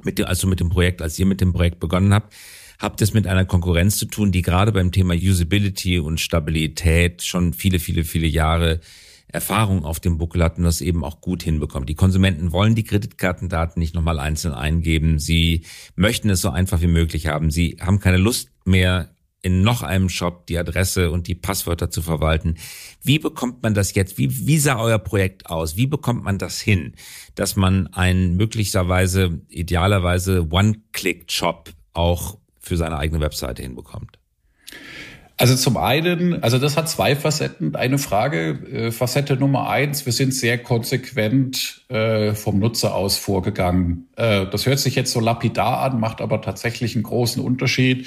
mit 0.00 0.18
dem, 0.18 0.26
als 0.26 0.38
du 0.38 0.46
mit 0.46 0.60
dem 0.60 0.70
Projekt, 0.70 1.02
als 1.02 1.18
ihr 1.18 1.26
mit 1.26 1.40
dem 1.40 1.52
Projekt 1.52 1.80
begonnen 1.80 2.14
habt, 2.14 2.32
habt 2.80 3.02
es 3.02 3.14
mit 3.14 3.26
einer 3.26 3.44
Konkurrenz 3.44 3.98
zu 3.98 4.06
tun, 4.06 4.32
die 4.32 4.42
gerade 4.42 4.72
beim 4.72 4.90
Thema 4.90 5.14
Usability 5.14 6.00
und 6.00 6.18
Stabilität 6.18 7.22
schon 7.22 7.52
viele, 7.52 7.78
viele, 7.78 8.04
viele 8.04 8.26
Jahre 8.26 8.80
Erfahrung 9.28 9.84
auf 9.84 10.00
dem 10.00 10.18
Buckel 10.18 10.42
hat 10.42 10.58
und 10.58 10.64
das 10.64 10.80
eben 10.80 11.04
auch 11.04 11.20
gut 11.20 11.42
hinbekommt. 11.44 11.88
Die 11.88 11.94
Konsumenten 11.94 12.50
wollen 12.50 12.74
die 12.74 12.82
Kreditkartendaten 12.82 13.78
nicht 13.78 13.94
nochmal 13.94 14.18
einzeln 14.18 14.54
eingeben. 14.54 15.20
Sie 15.20 15.64
möchten 15.94 16.30
es 16.30 16.40
so 16.40 16.50
einfach 16.50 16.80
wie 16.80 16.88
möglich 16.88 17.28
haben. 17.28 17.50
Sie 17.50 17.76
haben 17.80 18.00
keine 18.00 18.16
Lust 18.16 18.50
mehr, 18.64 19.14
in 19.42 19.62
noch 19.62 19.82
einem 19.82 20.08
Shop 20.08 20.46
die 20.46 20.58
Adresse 20.58 21.10
und 21.10 21.26
die 21.26 21.34
Passwörter 21.34 21.90
zu 21.90 22.02
verwalten. 22.02 22.56
Wie 23.02 23.18
bekommt 23.18 23.62
man 23.62 23.74
das 23.74 23.94
jetzt? 23.94 24.18
Wie, 24.18 24.46
wie 24.46 24.58
sah 24.58 24.78
euer 24.78 24.98
Projekt 24.98 25.46
aus? 25.46 25.76
Wie 25.76 25.86
bekommt 25.86 26.24
man 26.24 26.38
das 26.38 26.60
hin, 26.60 26.94
dass 27.34 27.56
man 27.56 27.86
einen 27.88 28.36
möglicherweise, 28.36 29.40
idealerweise 29.48 30.46
One-Click-Shop 30.50 31.72
auch 31.92 32.39
für 32.60 32.76
seine 32.76 32.98
eigene 32.98 33.20
Webseite 33.20 33.62
hinbekommt? 33.62 34.18
Also 35.40 35.56
zum 35.56 35.78
einen, 35.78 36.42
also 36.42 36.58
das 36.58 36.76
hat 36.76 36.86
zwei 36.90 37.16
Facetten. 37.16 37.74
Eine 37.74 37.96
Frage, 37.96 38.58
äh, 38.70 38.92
Facette 38.92 39.36
Nummer 39.36 39.70
eins, 39.70 40.04
wir 40.04 40.12
sind 40.12 40.34
sehr 40.34 40.58
konsequent 40.58 41.80
äh, 41.88 42.34
vom 42.34 42.58
Nutzer 42.58 42.94
aus 42.94 43.16
vorgegangen. 43.16 44.10
Äh, 44.16 44.44
das 44.48 44.66
hört 44.66 44.80
sich 44.80 44.96
jetzt 44.96 45.12
so 45.12 45.18
lapidar 45.18 45.80
an, 45.80 45.98
macht 45.98 46.20
aber 46.20 46.42
tatsächlich 46.42 46.94
einen 46.94 47.04
großen 47.04 47.42
Unterschied. 47.42 48.06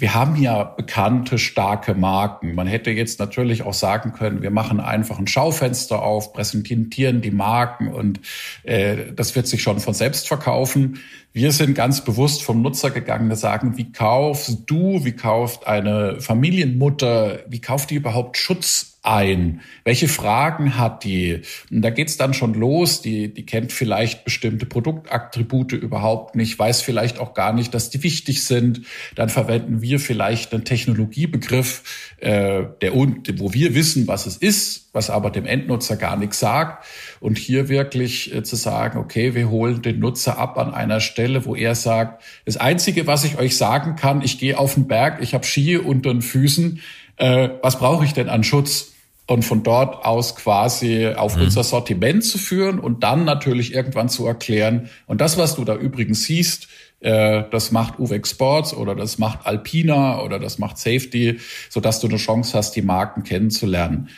Wir 0.00 0.14
haben 0.14 0.36
ja 0.36 0.64
bekannte, 0.64 1.38
starke 1.38 1.94
Marken. 1.94 2.54
Man 2.54 2.66
hätte 2.66 2.90
jetzt 2.90 3.18
natürlich 3.18 3.64
auch 3.64 3.74
sagen 3.74 4.14
können, 4.14 4.40
wir 4.40 4.50
machen 4.50 4.80
einfach 4.80 5.18
ein 5.18 5.26
Schaufenster 5.26 6.00
auf, 6.00 6.32
präsentieren 6.32 7.20
die 7.20 7.30
Marken 7.30 7.88
und 7.88 8.18
äh, 8.62 9.12
das 9.14 9.36
wird 9.36 9.46
sich 9.46 9.62
schon 9.62 9.78
von 9.78 9.92
selbst 9.92 10.26
verkaufen. 10.26 11.00
Wir 11.34 11.52
sind 11.52 11.74
ganz 11.74 12.02
bewusst 12.02 12.42
vom 12.42 12.62
Nutzer 12.62 12.90
gegangen, 12.90 13.28
wir 13.28 13.36
sagen, 13.36 13.76
wie 13.76 13.92
kaufst 13.92 14.62
du, 14.66 15.04
wie 15.04 15.12
kauft 15.12 15.66
eine 15.66 16.18
Familienmutter, 16.18 17.40
wie 17.46 17.60
kauft 17.60 17.90
die 17.90 17.96
überhaupt 17.96 18.38
Schutz 18.38 18.98
ein? 19.02 19.62
Welche 19.84 20.08
Fragen 20.08 20.76
hat 20.76 21.04
die? 21.04 21.40
Und 21.70 21.82
da 21.82 21.90
geht's 21.90 22.16
dann 22.16 22.34
schon 22.34 22.54
los. 22.54 23.00
Die, 23.00 23.32
die 23.32 23.46
kennt 23.46 23.72
vielleicht 23.72 24.24
bestimmte 24.24 24.66
Produktattribute 24.66 25.72
überhaupt 25.72 26.36
nicht, 26.36 26.58
weiß 26.58 26.82
vielleicht 26.82 27.18
auch 27.18 27.32
gar 27.32 27.52
nicht, 27.52 27.72
dass 27.72 27.90
die 27.90 28.02
wichtig 28.02 28.44
sind. 28.44 28.82
Dann 29.14 29.30
verwenden 29.30 29.80
wir 29.80 30.00
vielleicht 30.00 30.52
einen 30.52 30.64
Technologiebegriff, 30.64 32.14
äh, 32.18 32.64
der, 32.82 32.94
wo 32.94 33.54
wir 33.54 33.74
wissen, 33.74 34.06
was 34.06 34.26
es 34.26 34.36
ist, 34.36 34.90
was 34.92 35.08
aber 35.08 35.30
dem 35.30 35.46
Endnutzer 35.46 35.96
gar 35.96 36.16
nichts 36.16 36.38
sagt. 36.38 36.84
Und 37.20 37.38
hier 37.38 37.68
wirklich 37.68 38.34
äh, 38.34 38.42
zu 38.42 38.56
sagen, 38.56 38.98
okay, 38.98 39.34
wir 39.34 39.48
holen 39.48 39.80
den 39.80 39.98
Nutzer 39.98 40.36
ab 40.36 40.58
an 40.58 40.74
einer 40.74 41.00
Stelle, 41.00 41.46
wo 41.46 41.54
er 41.54 41.74
sagt, 41.74 42.22
das 42.44 42.58
Einzige, 42.58 43.06
was 43.06 43.24
ich 43.24 43.38
euch 43.38 43.56
sagen 43.56 43.96
kann, 43.96 44.20
ich 44.22 44.38
gehe 44.38 44.58
auf 44.58 44.74
den 44.74 44.88
Berg, 44.88 45.22
ich 45.22 45.32
habe 45.32 45.46
Ski 45.46 45.78
unter 45.78 46.12
den 46.12 46.22
Füßen, 46.22 46.80
äh, 47.20 47.50
was 47.62 47.78
brauche 47.78 48.04
ich 48.04 48.14
denn 48.14 48.28
an 48.28 48.44
Schutz? 48.44 48.89
Und 49.30 49.44
von 49.44 49.62
dort 49.62 50.04
aus 50.04 50.34
quasi 50.34 51.06
auf 51.06 51.36
mhm. 51.36 51.42
unser 51.42 51.62
Sortiment 51.62 52.24
zu 52.24 52.36
führen 52.36 52.80
und 52.80 53.04
dann 53.04 53.24
natürlich 53.24 53.72
irgendwann 53.72 54.08
zu 54.08 54.26
erklären. 54.26 54.90
Und 55.06 55.20
das, 55.20 55.38
was 55.38 55.54
du 55.54 55.64
da 55.64 55.76
übrigens 55.76 56.24
siehst, 56.24 56.66
äh, 56.98 57.44
das 57.52 57.70
macht 57.70 58.00
Uvex 58.00 58.30
Sports 58.30 58.74
oder 58.74 58.96
das 58.96 59.18
macht 59.18 59.46
Alpina 59.46 60.20
oder 60.20 60.40
das 60.40 60.58
macht 60.58 60.78
Safety, 60.78 61.38
so 61.68 61.78
dass 61.78 62.00
du 62.00 62.08
eine 62.08 62.16
Chance 62.16 62.58
hast, 62.58 62.74
die 62.74 62.82
Marken 62.82 63.22
kennenzulernen. 63.22 64.08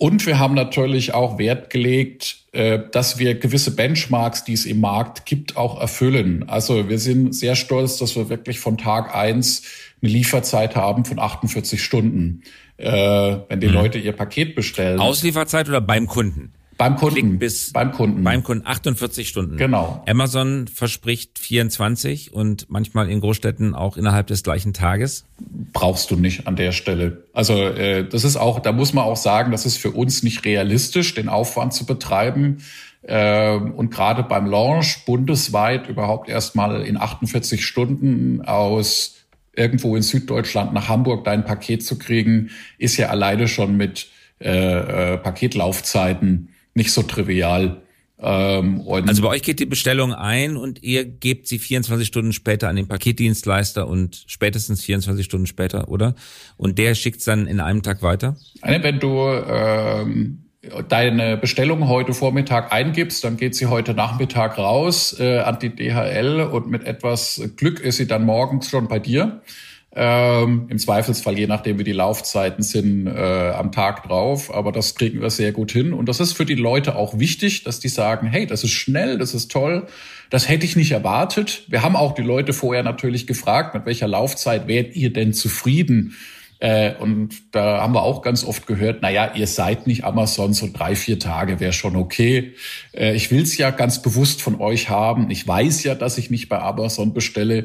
Und 0.00 0.24
wir 0.24 0.38
haben 0.38 0.54
natürlich 0.54 1.12
auch 1.12 1.36
Wert 1.36 1.68
gelegt, 1.68 2.38
äh, 2.52 2.78
dass 2.90 3.18
wir 3.18 3.38
gewisse 3.38 3.76
Benchmarks, 3.76 4.44
die 4.44 4.54
es 4.54 4.64
im 4.64 4.80
Markt 4.80 5.26
gibt, 5.26 5.58
auch 5.58 5.78
erfüllen. 5.78 6.48
Also 6.48 6.88
wir 6.88 6.98
sind 6.98 7.34
sehr 7.34 7.54
stolz, 7.54 7.98
dass 7.98 8.16
wir 8.16 8.30
wirklich 8.30 8.60
von 8.60 8.78
Tag 8.78 9.14
eins 9.14 9.62
eine 10.02 10.10
Lieferzeit 10.10 10.74
haben 10.74 11.04
von 11.04 11.18
48 11.18 11.82
Stunden 11.82 12.42
äh, 12.80 13.36
wenn 13.48 13.60
die 13.60 13.68
mhm. 13.68 13.74
Leute 13.74 13.98
ihr 13.98 14.12
Paket 14.12 14.54
bestellen. 14.54 15.00
Auslieferzeit 15.00 15.68
oder 15.68 15.80
beim 15.80 16.06
Kunden? 16.06 16.52
Beim 16.80 16.96
Kunden. 16.96 17.38
bis 17.38 17.74
beim 17.74 17.92
Kunden. 17.92 18.24
Beim 18.24 18.42
Kunden 18.42 18.66
48 18.66 19.28
Stunden. 19.28 19.58
Genau. 19.58 20.02
Amazon 20.06 20.66
verspricht 20.66 21.38
24 21.38 22.32
und 22.32 22.70
manchmal 22.70 23.10
in 23.10 23.20
Großstädten 23.20 23.74
auch 23.74 23.98
innerhalb 23.98 24.28
des 24.28 24.42
gleichen 24.42 24.72
Tages. 24.72 25.26
Brauchst 25.74 26.10
du 26.10 26.16
nicht 26.16 26.46
an 26.46 26.56
der 26.56 26.72
Stelle. 26.72 27.24
Also 27.34 27.54
äh, 27.54 28.08
das 28.08 28.24
ist 28.24 28.38
auch, 28.38 28.60
da 28.60 28.72
muss 28.72 28.94
man 28.94 29.04
auch 29.04 29.18
sagen, 29.18 29.52
das 29.52 29.66
ist 29.66 29.76
für 29.76 29.90
uns 29.90 30.22
nicht 30.22 30.46
realistisch, 30.46 31.14
den 31.14 31.28
Aufwand 31.28 31.74
zu 31.74 31.84
betreiben. 31.84 32.62
Äh, 33.02 33.56
und 33.56 33.90
gerade 33.90 34.22
beim 34.22 34.46
Launch 34.46 35.04
bundesweit 35.04 35.86
überhaupt 35.86 36.30
erstmal 36.30 36.80
in 36.82 36.96
48 36.96 37.62
Stunden 37.62 38.40
aus 38.40 39.16
irgendwo 39.54 39.96
in 39.96 40.02
Süddeutschland 40.02 40.72
nach 40.72 40.88
Hamburg 40.88 41.24
dein 41.24 41.44
Paket 41.44 41.84
zu 41.84 41.98
kriegen, 41.98 42.48
ist 42.78 42.96
ja 42.96 43.08
alleine 43.08 43.48
schon 43.48 43.76
mit 43.76 44.08
äh, 44.40 45.12
äh, 45.12 45.18
Paketlaufzeiten 45.18 46.48
nicht 46.74 46.92
so 46.92 47.02
trivial. 47.02 47.82
Ähm, 48.22 48.82
also 48.86 49.22
bei 49.22 49.28
euch 49.28 49.42
geht 49.42 49.60
die 49.60 49.66
Bestellung 49.66 50.12
ein 50.12 50.56
und 50.56 50.82
ihr 50.82 51.04
gebt 51.04 51.46
sie 51.48 51.58
24 51.58 52.06
Stunden 52.06 52.32
später 52.32 52.68
an 52.68 52.76
den 52.76 52.86
Paketdienstleister 52.86 53.88
und 53.88 54.24
spätestens 54.26 54.84
24 54.84 55.24
Stunden 55.24 55.46
später, 55.46 55.88
oder? 55.88 56.14
Und 56.56 56.78
der 56.78 56.94
schickt 56.94 57.20
es 57.20 57.24
dann 57.24 57.46
in 57.46 57.60
einem 57.60 57.82
Tag 57.82 58.02
weiter? 58.02 58.36
Wenn 58.62 59.00
du 59.00 59.26
ähm, 59.26 60.44
deine 60.88 61.38
Bestellung 61.38 61.88
heute 61.88 62.12
Vormittag 62.12 62.72
eingibst, 62.72 63.24
dann 63.24 63.38
geht 63.38 63.54
sie 63.54 63.66
heute 63.66 63.94
Nachmittag 63.94 64.58
raus 64.58 65.16
äh, 65.18 65.38
an 65.38 65.58
die 65.58 65.74
DHL 65.74 66.42
und 66.52 66.68
mit 66.68 66.84
etwas 66.84 67.40
Glück 67.56 67.80
ist 67.80 67.96
sie 67.96 68.06
dann 68.06 68.26
morgens 68.26 68.68
schon 68.68 68.86
bei 68.86 68.98
dir. 68.98 69.40
Ähm, 69.92 70.66
Im 70.68 70.78
Zweifelsfall, 70.78 71.36
je 71.36 71.48
nachdem 71.48 71.78
wie 71.80 71.84
die 71.84 71.92
Laufzeiten 71.92 72.62
sind, 72.62 73.08
äh, 73.08 73.50
am 73.50 73.72
Tag 73.72 74.04
drauf. 74.04 74.54
Aber 74.54 74.70
das 74.70 74.94
kriegen 74.94 75.20
wir 75.20 75.30
sehr 75.30 75.50
gut 75.50 75.72
hin. 75.72 75.92
Und 75.92 76.08
das 76.08 76.20
ist 76.20 76.32
für 76.32 76.46
die 76.46 76.54
Leute 76.54 76.94
auch 76.94 77.18
wichtig, 77.18 77.64
dass 77.64 77.80
die 77.80 77.88
sagen, 77.88 78.28
hey, 78.28 78.46
das 78.46 78.62
ist 78.62 78.70
schnell, 78.70 79.18
das 79.18 79.34
ist 79.34 79.50
toll. 79.50 79.86
Das 80.30 80.48
hätte 80.48 80.64
ich 80.64 80.76
nicht 80.76 80.92
erwartet. 80.92 81.64
Wir 81.66 81.82
haben 81.82 81.96
auch 81.96 82.14
die 82.14 82.22
Leute 82.22 82.52
vorher 82.52 82.84
natürlich 82.84 83.26
gefragt, 83.26 83.74
mit 83.74 83.84
welcher 83.84 84.06
Laufzeit 84.06 84.68
wärt 84.68 84.94
ihr 84.94 85.12
denn 85.12 85.32
zufrieden? 85.32 86.14
Äh, 86.60 86.94
und 86.96 87.54
da 87.54 87.80
haben 87.80 87.94
wir 87.94 88.02
auch 88.02 88.20
ganz 88.20 88.44
oft 88.44 88.66
gehört, 88.66 88.98
na 89.00 89.10
ja, 89.10 89.32
ihr 89.34 89.46
seid 89.46 89.86
nicht 89.86 90.04
Amazon, 90.04 90.52
so 90.52 90.68
drei, 90.70 90.94
vier 90.94 91.18
Tage 91.18 91.58
wäre 91.58 91.72
schon 91.72 91.96
okay. 91.96 92.54
Äh, 92.92 93.14
ich 93.14 93.30
will 93.30 93.42
es 93.42 93.56
ja 93.56 93.70
ganz 93.70 94.02
bewusst 94.02 94.42
von 94.42 94.60
euch 94.60 94.90
haben. 94.90 95.30
Ich 95.30 95.48
weiß 95.48 95.84
ja, 95.84 95.94
dass 95.94 96.18
ich 96.18 96.30
nicht 96.30 96.50
bei 96.50 96.60
Amazon 96.60 97.14
bestelle, 97.14 97.64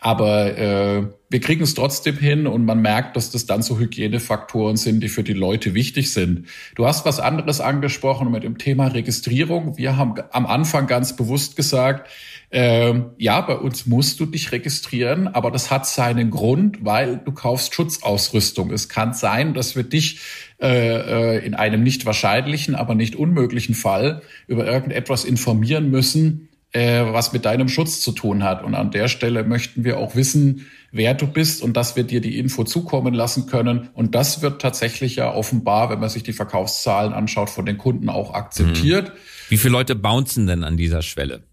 aber 0.00 0.58
äh, 0.58 1.06
wir 1.30 1.40
kriegen 1.40 1.62
es 1.62 1.74
trotzdem 1.74 2.18
hin 2.18 2.48
und 2.48 2.64
man 2.64 2.82
merkt, 2.82 3.16
dass 3.16 3.30
das 3.30 3.46
dann 3.46 3.62
so 3.62 3.78
Hygienefaktoren 3.78 4.76
sind, 4.76 5.00
die 5.00 5.08
für 5.08 5.22
die 5.22 5.32
Leute 5.32 5.74
wichtig 5.74 6.12
sind. 6.12 6.48
Du 6.74 6.84
hast 6.84 7.06
was 7.06 7.20
anderes 7.20 7.60
angesprochen 7.60 8.32
mit 8.32 8.42
dem 8.42 8.58
Thema 8.58 8.88
Registrierung. 8.88 9.78
Wir 9.78 9.96
haben 9.96 10.14
am 10.32 10.46
Anfang 10.46 10.88
ganz 10.88 11.14
bewusst 11.14 11.54
gesagt, 11.54 12.10
ähm, 12.54 13.12
ja, 13.16 13.40
bei 13.40 13.56
uns 13.56 13.86
musst 13.86 14.20
du 14.20 14.26
dich 14.26 14.52
registrieren, 14.52 15.26
aber 15.26 15.50
das 15.50 15.70
hat 15.70 15.86
seinen 15.86 16.30
Grund, 16.30 16.84
weil 16.84 17.16
du 17.16 17.32
kaufst 17.32 17.74
Schutzausrüstung. 17.74 18.70
Es 18.70 18.90
kann 18.90 19.14
sein, 19.14 19.54
dass 19.54 19.74
wir 19.74 19.84
dich 19.84 20.20
äh, 20.60 21.38
äh, 21.38 21.46
in 21.46 21.54
einem 21.54 21.82
nicht 21.82 22.04
wahrscheinlichen, 22.04 22.74
aber 22.74 22.94
nicht 22.94 23.16
unmöglichen 23.16 23.74
Fall 23.74 24.20
über 24.48 24.66
irgendetwas 24.66 25.24
informieren 25.24 25.90
müssen, 25.90 26.50
äh, 26.72 27.02
was 27.06 27.32
mit 27.32 27.46
deinem 27.46 27.68
Schutz 27.68 28.02
zu 28.02 28.12
tun 28.12 28.44
hat. 28.44 28.62
Und 28.62 28.74
an 28.74 28.90
der 28.90 29.08
Stelle 29.08 29.44
möchten 29.44 29.82
wir 29.82 29.98
auch 29.98 30.14
wissen, 30.14 30.66
wer 30.90 31.14
du 31.14 31.26
bist 31.26 31.62
und 31.62 31.74
dass 31.74 31.96
wir 31.96 32.04
dir 32.04 32.20
die 32.20 32.38
Info 32.38 32.64
zukommen 32.64 33.14
lassen 33.14 33.46
können. 33.46 33.88
Und 33.94 34.14
das 34.14 34.42
wird 34.42 34.60
tatsächlich 34.60 35.16
ja 35.16 35.32
offenbar, 35.32 35.88
wenn 35.88 36.00
man 36.00 36.10
sich 36.10 36.22
die 36.22 36.34
Verkaufszahlen 36.34 37.14
anschaut, 37.14 37.48
von 37.48 37.64
den 37.64 37.78
Kunden 37.78 38.10
auch 38.10 38.34
akzeptiert. 38.34 39.08
Mhm. 39.08 39.18
Wie 39.48 39.56
viele 39.56 39.72
Leute 39.72 39.94
bouncen 39.94 40.46
denn 40.46 40.64
an 40.64 40.76
dieser 40.76 41.00
Schwelle? 41.00 41.44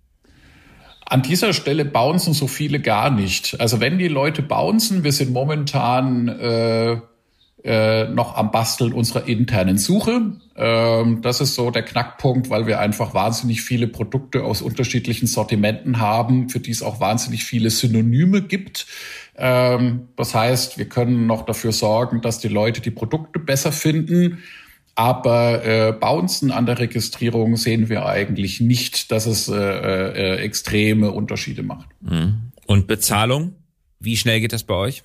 An 1.09 1.23
dieser 1.23 1.53
Stelle 1.53 1.85
bouncen 1.85 2.33
so 2.33 2.47
viele 2.47 2.79
gar 2.79 3.09
nicht. 3.09 3.59
Also 3.59 3.79
wenn 3.79 3.97
die 3.97 4.07
Leute 4.07 4.43
bouncen, 4.43 5.03
wir 5.03 5.11
sind 5.11 5.33
momentan 5.33 6.27
äh, 6.27 6.97
äh, 7.63 8.07
noch 8.09 8.37
am 8.37 8.51
Basteln 8.51 8.93
unserer 8.93 9.27
internen 9.27 9.77
Suche. 9.77 10.33
Ähm, 10.55 11.21
das 11.21 11.41
ist 11.41 11.55
so 11.55 11.71
der 11.71 11.83
Knackpunkt, 11.83 12.49
weil 12.49 12.67
wir 12.67 12.79
einfach 12.79 13.13
wahnsinnig 13.13 13.63
viele 13.63 13.87
Produkte 13.87 14.43
aus 14.43 14.61
unterschiedlichen 14.61 15.27
Sortimenten 15.27 15.99
haben, 15.99 16.49
für 16.49 16.59
die 16.59 16.71
es 16.71 16.83
auch 16.83 16.99
wahnsinnig 16.99 17.43
viele 17.43 17.69
Synonyme 17.69 18.43
gibt. 18.43 18.85
Ähm, 19.35 20.09
das 20.15 20.35
heißt, 20.35 20.77
wir 20.77 20.87
können 20.87 21.27
noch 21.27 21.43
dafür 21.43 21.71
sorgen, 21.71 22.21
dass 22.21 22.39
die 22.39 22.49
Leute 22.49 22.81
die 22.81 22.91
Produkte 22.91 23.39
besser 23.39 23.71
finden. 23.71 24.39
Aber 24.99 25.63
äh, 25.63 25.93
Bouncen 25.93 26.51
an 26.51 26.65
der 26.65 26.77
Registrierung 26.77 27.55
sehen 27.55 27.87
wir 27.87 28.05
eigentlich 28.05 28.59
nicht, 28.59 29.13
dass 29.13 29.27
es 29.27 29.47
äh, 29.47 29.55
äh, 29.55 30.35
extreme 30.41 31.11
Unterschiede 31.11 31.63
macht. 31.63 31.87
Mhm. 32.01 32.51
Und 32.65 32.87
Bezahlung? 32.87 33.53
Wie 34.01 34.17
schnell 34.17 34.41
geht 34.41 34.51
das 34.51 34.63
bei 34.63 34.73
euch? 34.73 35.03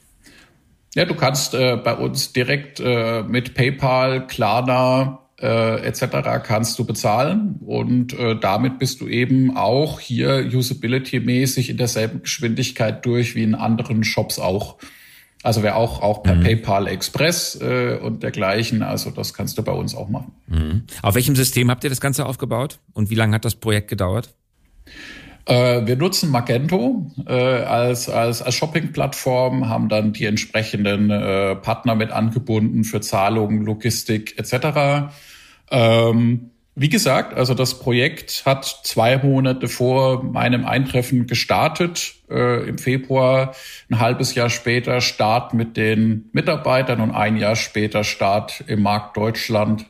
Ja, 0.96 1.04
du 1.04 1.14
kannst 1.14 1.54
äh, 1.54 1.76
bei 1.76 1.94
uns 1.94 2.32
direkt 2.32 2.80
äh, 2.80 3.22
mit 3.22 3.54
PayPal, 3.54 4.26
Klarna 4.26 5.20
äh, 5.40 5.86
etc. 5.86 6.42
kannst 6.42 6.76
du 6.76 6.84
bezahlen 6.84 7.60
und 7.64 8.18
äh, 8.18 8.34
damit 8.34 8.80
bist 8.80 9.00
du 9.00 9.06
eben 9.06 9.56
auch 9.56 10.00
hier 10.00 10.40
usability-mäßig 10.52 11.70
in 11.70 11.76
derselben 11.76 12.22
Geschwindigkeit 12.22 13.06
durch 13.06 13.36
wie 13.36 13.44
in 13.44 13.54
anderen 13.54 14.02
Shops 14.02 14.40
auch. 14.40 14.76
Also 15.44 15.62
wäre 15.62 15.76
auch, 15.76 16.00
auch 16.00 16.22
per 16.22 16.36
mhm. 16.36 16.42
PayPal 16.42 16.86
Express 16.86 17.60
äh, 17.60 17.98
und 18.00 18.22
dergleichen. 18.22 18.82
Also 18.82 19.10
das 19.10 19.34
kannst 19.34 19.58
du 19.58 19.62
bei 19.62 19.72
uns 19.72 19.94
auch 19.94 20.08
machen. 20.08 20.32
Mhm. 20.46 20.84
Auf 21.02 21.14
welchem 21.16 21.36
System 21.36 21.70
habt 21.70 21.84
ihr 21.84 21.90
das 21.90 22.00
Ganze 22.00 22.24
aufgebaut? 22.24 22.78
Und 22.94 23.10
wie 23.10 23.14
lange 23.14 23.34
hat 23.34 23.44
das 23.44 23.54
Projekt 23.54 23.88
gedauert? 23.88 24.34
Äh, 25.44 25.86
wir 25.86 25.96
nutzen 25.96 26.30
Magento 26.30 27.10
äh, 27.26 27.34
als, 27.34 28.08
als, 28.08 28.40
als 28.40 28.54
Shopping-Plattform, 28.54 29.68
haben 29.68 29.90
dann 29.90 30.14
die 30.14 30.24
entsprechenden 30.24 31.10
äh, 31.10 31.56
Partner 31.56 31.94
mit 31.94 32.10
angebunden 32.10 32.84
für 32.84 33.02
Zahlungen, 33.02 33.66
Logistik 33.66 34.38
etc. 34.38 35.12
Ähm, 35.70 36.52
wie 36.74 36.88
gesagt, 36.88 37.36
also 37.36 37.52
das 37.52 37.78
Projekt 37.78 38.44
hat 38.46 38.64
zwei 38.84 39.18
Monate 39.18 39.68
vor 39.68 40.24
meinem 40.24 40.64
Eintreffen 40.64 41.26
gestartet, 41.26 42.14
äh, 42.34 42.68
im 42.68 42.78
Februar, 42.78 43.54
ein 43.90 44.00
halbes 44.00 44.34
Jahr 44.34 44.50
später 44.50 45.00
Start 45.00 45.54
mit 45.54 45.76
den 45.76 46.28
Mitarbeitern 46.32 47.00
und 47.00 47.12
ein 47.12 47.36
Jahr 47.36 47.56
später 47.56 48.04
Start 48.04 48.64
im 48.66 48.82
Markt 48.82 49.16
Deutschland 49.16 49.86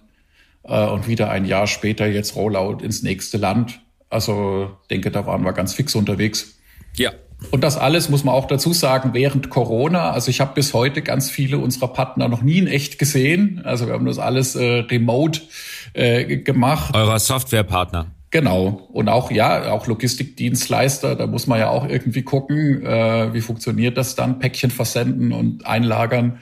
äh, 0.64 0.86
und 0.86 1.08
wieder 1.08 1.30
ein 1.30 1.44
Jahr 1.46 1.66
später 1.66 2.06
jetzt 2.06 2.36
Rollout 2.36 2.84
ins 2.84 3.02
nächste 3.02 3.38
Land. 3.38 3.80
Also 4.10 4.76
denke, 4.90 5.10
da 5.10 5.26
waren 5.26 5.42
wir 5.42 5.52
ganz 5.52 5.74
fix 5.74 5.94
unterwegs. 5.94 6.58
Ja, 6.96 7.12
und 7.50 7.62
das 7.62 7.76
alles 7.76 8.08
muss 8.08 8.24
man 8.24 8.34
auch 8.34 8.46
dazu 8.46 8.72
sagen, 8.72 9.10
während 9.12 9.50
Corona. 9.50 10.10
Also 10.10 10.30
ich 10.30 10.40
habe 10.40 10.54
bis 10.54 10.74
heute 10.74 11.02
ganz 11.02 11.30
viele 11.30 11.58
unserer 11.58 11.88
Partner 11.88 12.28
noch 12.28 12.42
nie 12.42 12.58
in 12.58 12.66
echt 12.66 12.98
gesehen. 12.98 13.62
Also 13.64 13.86
wir 13.86 13.94
haben 13.94 14.06
das 14.06 14.18
alles 14.18 14.54
äh, 14.54 14.80
remote 14.80 15.42
äh, 15.92 16.38
gemacht. 16.38 16.94
Eurer 16.94 17.18
Softwarepartner. 17.18 18.13
Genau. 18.34 18.88
Und 18.92 19.08
auch, 19.08 19.30
ja, 19.30 19.70
auch 19.70 19.86
Logistikdienstleister, 19.86 21.14
da 21.14 21.28
muss 21.28 21.46
man 21.46 21.60
ja 21.60 21.68
auch 21.68 21.88
irgendwie 21.88 22.22
gucken, 22.22 22.84
äh, 22.84 23.32
wie 23.32 23.40
funktioniert 23.40 23.96
das 23.96 24.16
dann, 24.16 24.40
Päckchen 24.40 24.72
versenden 24.72 25.30
und 25.30 25.64
einlagern. 25.64 26.40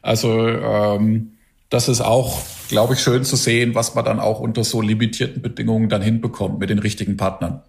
Also 0.00 0.48
ähm, 0.48 1.32
das 1.68 1.90
ist 1.90 2.00
auch, 2.00 2.40
glaube 2.70 2.94
ich, 2.94 3.00
schön 3.00 3.24
zu 3.24 3.36
sehen, 3.36 3.74
was 3.74 3.94
man 3.94 4.06
dann 4.06 4.20
auch 4.20 4.40
unter 4.40 4.64
so 4.64 4.80
limitierten 4.80 5.42
Bedingungen 5.42 5.90
dann 5.90 6.00
hinbekommt 6.00 6.60
mit 6.60 6.70
den 6.70 6.78
richtigen 6.78 7.18
Partnern. 7.18 7.60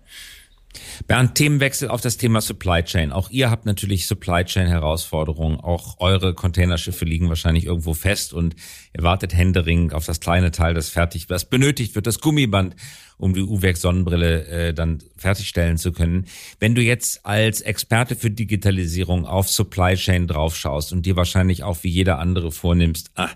Bernd, 1.08 1.36
Themenwechsel 1.36 1.90
auf 1.90 2.02
das 2.02 2.18
Thema 2.18 2.42
Supply 2.42 2.84
Chain. 2.84 3.12
Auch 3.12 3.30
ihr 3.30 3.50
habt 3.50 3.66
natürlich 3.66 4.08
Supply 4.08 4.44
Chain 4.44 4.68
Herausforderungen. 4.68 5.60
Auch 5.60 6.00
eure 6.00 6.34
Containerschiffe 6.34 7.06
liegen 7.06 7.30
wahrscheinlich 7.30 7.66
irgendwo 7.66 7.94
fest 7.94 8.34
und 8.34 8.56
ihr 8.96 9.04
wartet 9.04 9.34
händering 9.34 9.92
auf 9.92 10.06
das 10.06 10.20
kleine 10.20 10.52
Teil, 10.52 10.74
das 10.74 10.90
fertig, 10.90 11.30
was 11.30 11.46
benötigt 11.46 11.96
wird, 11.96 12.08
das 12.08 12.20
Gummiband, 12.20 12.76
um 13.18 13.34
die 13.34 13.42
Uwerk 13.42 13.78
Sonnenbrille 13.78 14.46
äh, 14.48 14.74
dann 14.74 15.00
fertigstellen 15.16 15.78
zu 15.78 15.92
können. 15.92 16.26
Wenn 16.60 16.76
du 16.76 16.82
jetzt 16.82 17.26
als 17.26 17.62
Experte 17.62 18.16
für 18.16 18.30
Digitalisierung 18.30 19.26
auf 19.26 19.50
Supply 19.50 19.96
Chain 19.96 20.28
draufschaust 20.28 20.92
und 20.92 21.06
dir 21.06 21.16
wahrscheinlich 21.16 21.64
auch 21.64 21.84
wie 21.84 21.90
jeder 21.90 22.20
andere 22.20 22.52
vornimmst, 22.52 23.12
ah, 23.16 23.30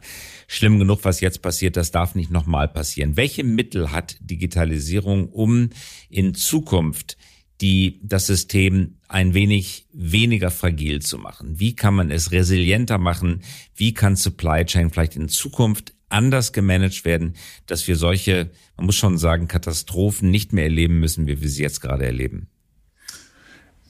schlimm 0.47 0.79
genug, 0.79 0.99
was 1.03 1.21
jetzt 1.21 1.41
passiert, 1.41 1.77
das 1.77 1.91
darf 1.91 2.15
nicht 2.15 2.31
nochmal 2.31 2.67
passieren. 2.67 3.15
Welche 3.15 3.43
Mittel 3.43 3.91
hat 3.91 4.17
Digitalisierung, 4.19 5.29
um 5.29 5.69
in 6.09 6.33
Zukunft 6.33 7.17
die 7.61 7.99
das 8.03 8.27
System 8.27 8.95
ein 9.07 9.33
wenig 9.33 9.87
weniger 9.91 10.51
fragil 10.51 11.01
zu 11.01 11.17
machen? 11.17 11.59
Wie 11.59 11.75
kann 11.75 11.95
man 11.95 12.11
es 12.11 12.31
resilienter 12.31 12.97
machen? 12.97 13.41
Wie 13.75 13.93
kann 13.93 14.15
Supply 14.15 14.65
Chain 14.65 14.89
vielleicht 14.89 15.15
in 15.15 15.29
Zukunft 15.29 15.93
anders 16.09 16.53
gemanagt 16.53 17.05
werden, 17.05 17.35
dass 17.65 17.87
wir 17.87 17.95
solche, 17.95 18.49
man 18.77 18.87
muss 18.87 18.95
schon 18.95 19.17
sagen, 19.17 19.47
Katastrophen 19.47 20.29
nicht 20.31 20.53
mehr 20.53 20.63
erleben 20.63 20.99
müssen, 20.99 21.27
wie 21.27 21.41
wir 21.41 21.49
sie 21.49 21.61
jetzt 21.61 21.81
gerade 21.81 22.05
erleben? 22.05 22.47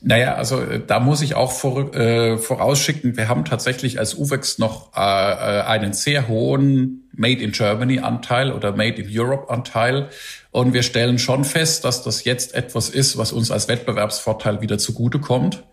Naja, 0.02 0.36
also 0.36 0.62
äh, 0.62 0.82
da 0.86 1.00
muss 1.00 1.22
ich 1.22 1.36
auch 1.36 1.52
vor, 1.52 1.94
äh, 1.94 2.38
vorausschicken, 2.38 3.18
wir 3.18 3.28
haben 3.28 3.44
tatsächlich 3.44 4.00
als 4.00 4.18
UVEX 4.18 4.58
noch 4.58 4.96
äh, 4.96 5.00
äh, 5.00 5.62
einen 5.64 5.92
sehr 5.94 6.28
hohen 6.30 7.09
Made 7.20 7.44
in 7.44 7.52
Germany 7.52 8.00
Anteil 8.00 8.52
oder 8.52 8.72
Made 8.72 9.02
in 9.02 9.08
Europe 9.12 9.52
Anteil. 9.52 10.10
Und 10.52 10.74
wir 10.74 10.84
stellen 10.84 11.20
schon 11.20 11.44
fest, 11.44 11.86
dass 11.86 12.02
das 12.02 12.24
jetzt 12.24 12.56
etwas 12.56 12.90
ist, 12.90 13.18
was 13.18 13.32
uns 13.32 13.52
als 13.52 13.68
Wettbewerbsvorteil 13.68 14.62
wieder 14.62 14.78
zugutekommt. 14.78 15.64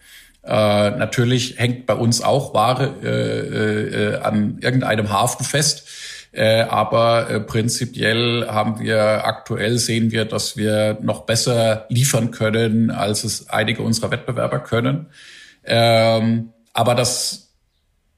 Äh, 0.42 0.90
natürlich 0.90 1.58
hängt 1.58 1.86
bei 1.86 1.94
uns 1.94 2.20
auch 2.22 2.52
Ware 2.52 2.94
äh, 3.02 3.08
äh, 3.08 4.16
an 4.18 4.58
irgendeinem 4.60 5.10
Hafen 5.10 5.44
fest. 5.44 5.88
Äh, 6.32 6.62
aber 6.62 7.30
äh, 7.30 7.40
prinzipiell 7.40 8.46
haben 8.46 8.78
wir 8.78 9.24
aktuell 9.24 9.78
sehen 9.78 10.10
wir, 10.10 10.26
dass 10.26 10.56
wir 10.56 10.98
noch 11.00 11.22
besser 11.22 11.86
liefern 11.88 12.30
können, 12.30 12.90
als 12.90 13.24
es 13.24 13.48
einige 13.48 13.82
unserer 13.82 14.10
Wettbewerber 14.10 14.58
können. 14.58 15.06
Ähm, 15.64 16.52
aber 16.74 16.94
das 16.94 17.45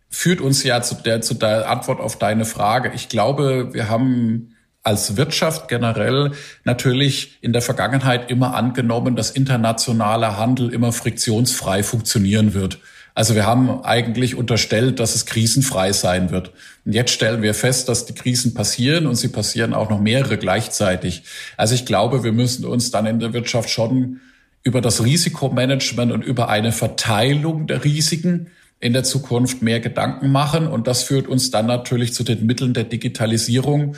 führt 0.09 0.41
uns 0.41 0.63
ja 0.63 0.83
zu 0.83 0.95
der, 0.95 1.21
zu 1.21 1.35
der 1.35 1.71
Antwort 1.71 2.01
auf 2.01 2.19
deine 2.19 2.45
Frage. 2.45 2.93
Ich 2.95 3.09
glaube, 3.09 3.73
wir 3.73 3.89
haben 3.89 4.55
als 4.83 5.17
Wirtschaft 5.17 5.69
generell 5.69 6.33
natürlich 6.65 7.39
in 7.43 7.53
der 7.53 7.63
Vergangenheit 7.63 8.31
immer 8.31 8.55
angenommen, 8.55 9.17
dass 9.17 9.31
internationaler 9.31 10.39
Handel 10.39 10.73
immer 10.73 10.93
friktionsfrei 10.93 11.83
funktionieren 11.83 12.55
wird. 12.55 12.79
Also 13.15 13.35
wir 13.35 13.47
haben 13.47 13.83
eigentlich 13.83 14.37
unterstellt, 14.37 15.01
dass 15.01 15.17
es 15.17 15.27
krisenfrei 15.27 15.93
sein 15.93 16.31
wird. 16.31 16.53
Und 16.85 16.93
jetzt 16.93 17.11
stellen 17.11 17.43
wir 17.43 17.53
fest, 17.53 17.89
dass 17.89 18.07
die 18.07 18.15
Krisen 18.15 18.55
passieren 18.55 19.09
und 19.09 19.17
sie 19.17 19.27
passieren 19.27 19.75
auch 19.75 19.91
noch 19.91 20.01
mehrere 20.01 20.39
gleichzeitig. 20.39 21.25
Also 21.57 21.75
ich 21.75 21.85
glaube, 21.85 22.23
wir 22.23 22.33
müssen 22.33 22.65
uns 22.65 22.93
dann 22.93 23.07
in 23.07 23.19
der 23.19 23.33
Wirtschaft 23.33 23.71
schon 23.71 24.21
über 24.63 24.81
das 24.81 25.05
Risikomanagement 25.05 26.13
und 26.13 26.23
über 26.23 26.49
eine 26.49 26.71
Verteilung 26.71 27.67
der 27.67 27.85
Risiken 27.85 28.53
in 28.81 28.93
der 28.93 29.05
Zukunft 29.05 29.63
mehr 29.63 29.81
Gedanken 29.81 30.31
machen. 30.31 30.67
Und 30.67 30.87
das 30.87 31.03
führt 31.03 31.29
uns 31.29 31.51
dann 31.51 31.67
natürlich 31.67 32.15
zu 32.15 32.23
den 32.23 32.47
Mitteln 32.47 32.75
der 32.75 32.85
Digitalisierung, 32.85 33.97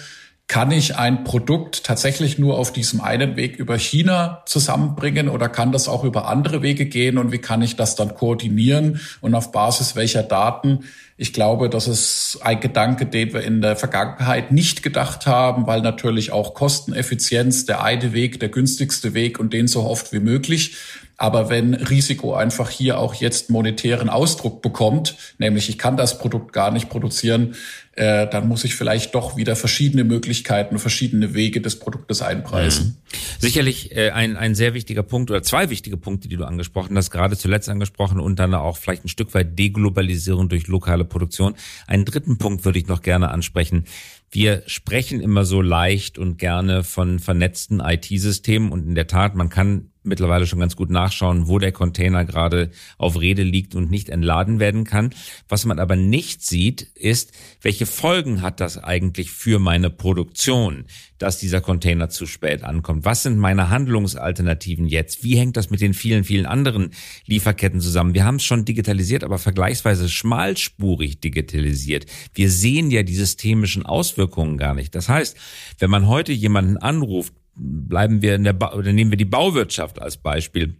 kann 0.50 0.72
ich 0.72 0.96
ein 0.96 1.22
Produkt 1.22 1.84
tatsächlich 1.84 2.36
nur 2.36 2.58
auf 2.58 2.72
diesem 2.72 3.00
einen 3.00 3.36
Weg 3.36 3.56
über 3.56 3.78
China 3.78 4.42
zusammenbringen 4.46 5.28
oder 5.28 5.48
kann 5.48 5.70
das 5.70 5.86
auch 5.86 6.02
über 6.02 6.26
andere 6.26 6.60
Wege 6.60 6.86
gehen 6.86 7.18
und 7.18 7.30
wie 7.30 7.38
kann 7.38 7.62
ich 7.62 7.76
das 7.76 7.94
dann 7.94 8.16
koordinieren 8.16 9.00
und 9.20 9.36
auf 9.36 9.52
Basis 9.52 9.94
welcher 9.94 10.24
Daten? 10.24 10.80
Ich 11.16 11.32
glaube, 11.32 11.70
das 11.70 11.86
ist 11.86 12.40
ein 12.42 12.58
Gedanke, 12.58 13.06
den 13.06 13.32
wir 13.32 13.44
in 13.44 13.62
der 13.62 13.76
Vergangenheit 13.76 14.50
nicht 14.50 14.82
gedacht 14.82 15.24
haben, 15.24 15.68
weil 15.68 15.82
natürlich 15.82 16.32
auch 16.32 16.52
Kosteneffizienz 16.52 17.66
der 17.66 17.84
eine 17.84 18.12
Weg, 18.12 18.40
der 18.40 18.48
günstigste 18.48 19.14
Weg 19.14 19.38
und 19.38 19.52
den 19.52 19.68
so 19.68 19.84
oft 19.84 20.12
wie 20.12 20.18
möglich. 20.18 20.74
Aber 21.20 21.50
wenn 21.50 21.74
Risiko 21.74 22.32
einfach 22.32 22.70
hier 22.70 22.98
auch 22.98 23.12
jetzt 23.12 23.50
monetären 23.50 24.08
Ausdruck 24.08 24.62
bekommt, 24.62 25.16
nämlich 25.36 25.68
ich 25.68 25.76
kann 25.76 25.98
das 25.98 26.18
Produkt 26.18 26.54
gar 26.54 26.70
nicht 26.70 26.88
produzieren, 26.88 27.56
äh, 27.92 28.26
dann 28.26 28.48
muss 28.48 28.64
ich 28.64 28.74
vielleicht 28.74 29.14
doch 29.14 29.36
wieder 29.36 29.54
verschiedene 29.54 30.04
Möglichkeiten, 30.04 30.78
verschiedene 30.78 31.34
Wege 31.34 31.60
des 31.60 31.78
Produktes 31.78 32.22
einpreisen. 32.22 32.86
Mhm. 32.86 33.16
Sicherlich 33.38 33.94
äh, 33.94 34.12
ein, 34.12 34.38
ein 34.38 34.54
sehr 34.54 34.72
wichtiger 34.72 35.02
Punkt 35.02 35.30
oder 35.30 35.42
zwei 35.42 35.68
wichtige 35.68 35.98
Punkte, 35.98 36.26
die 36.26 36.38
du 36.38 36.46
angesprochen 36.46 36.96
hast, 36.96 37.10
gerade 37.10 37.36
zuletzt 37.36 37.68
angesprochen 37.68 38.18
und 38.18 38.38
dann 38.38 38.54
auch 38.54 38.78
vielleicht 38.78 39.04
ein 39.04 39.08
Stück 39.08 39.34
weit 39.34 39.58
Deglobalisierung 39.58 40.48
durch 40.48 40.68
lokale 40.68 41.04
Produktion. 41.04 41.54
Einen 41.86 42.06
dritten 42.06 42.38
Punkt 42.38 42.64
würde 42.64 42.78
ich 42.78 42.86
noch 42.86 43.02
gerne 43.02 43.30
ansprechen. 43.30 43.84
Wir 44.30 44.62
sprechen 44.64 45.20
immer 45.20 45.44
so 45.44 45.60
leicht 45.60 46.16
und 46.16 46.38
gerne 46.38 46.82
von 46.82 47.18
vernetzten 47.18 47.80
IT-Systemen 47.80 48.72
und 48.72 48.86
in 48.86 48.94
der 48.94 49.06
Tat, 49.06 49.34
man 49.34 49.50
kann 49.50 49.89
mittlerweile 50.02 50.46
schon 50.46 50.60
ganz 50.60 50.76
gut 50.76 50.90
nachschauen, 50.90 51.48
wo 51.48 51.58
der 51.58 51.72
Container 51.72 52.24
gerade 52.24 52.70
auf 52.98 53.20
Rede 53.20 53.42
liegt 53.42 53.74
und 53.74 53.90
nicht 53.90 54.08
entladen 54.08 54.60
werden 54.60 54.84
kann. 54.84 55.14
Was 55.48 55.64
man 55.64 55.78
aber 55.78 55.96
nicht 55.96 56.42
sieht, 56.42 56.82
ist, 56.82 57.32
welche 57.62 57.86
Folgen 57.86 58.42
hat 58.42 58.60
das 58.60 58.78
eigentlich 58.78 59.30
für 59.30 59.58
meine 59.58 59.90
Produktion, 59.90 60.84
dass 61.18 61.38
dieser 61.38 61.60
Container 61.60 62.08
zu 62.08 62.26
spät 62.26 62.64
ankommt? 62.64 63.04
Was 63.04 63.22
sind 63.22 63.38
meine 63.38 63.68
Handlungsalternativen 63.68 64.86
jetzt? 64.86 65.22
Wie 65.22 65.36
hängt 65.36 65.56
das 65.56 65.70
mit 65.70 65.80
den 65.80 65.94
vielen, 65.94 66.24
vielen 66.24 66.46
anderen 66.46 66.90
Lieferketten 67.26 67.80
zusammen? 67.80 68.14
Wir 68.14 68.24
haben 68.24 68.36
es 68.36 68.44
schon 68.44 68.64
digitalisiert, 68.64 69.22
aber 69.22 69.38
vergleichsweise 69.38 70.08
schmalspurig 70.08 71.20
digitalisiert. 71.20 72.06
Wir 72.34 72.50
sehen 72.50 72.90
ja 72.90 73.02
die 73.02 73.14
systemischen 73.14 73.84
Auswirkungen 73.84 74.56
gar 74.56 74.74
nicht. 74.74 74.94
Das 74.94 75.08
heißt, 75.08 75.36
wenn 75.78 75.90
man 75.90 76.06
heute 76.06 76.32
jemanden 76.32 76.78
anruft, 76.78 77.34
bleiben 77.60 78.22
wir 78.22 78.34
in 78.34 78.44
der 78.44 78.54
ba 78.54 78.72
oder 78.72 78.92
nehmen 78.92 79.10
wir 79.10 79.18
die 79.18 79.24
Bauwirtschaft 79.24 80.00
als 80.00 80.16
Beispiel. 80.16 80.76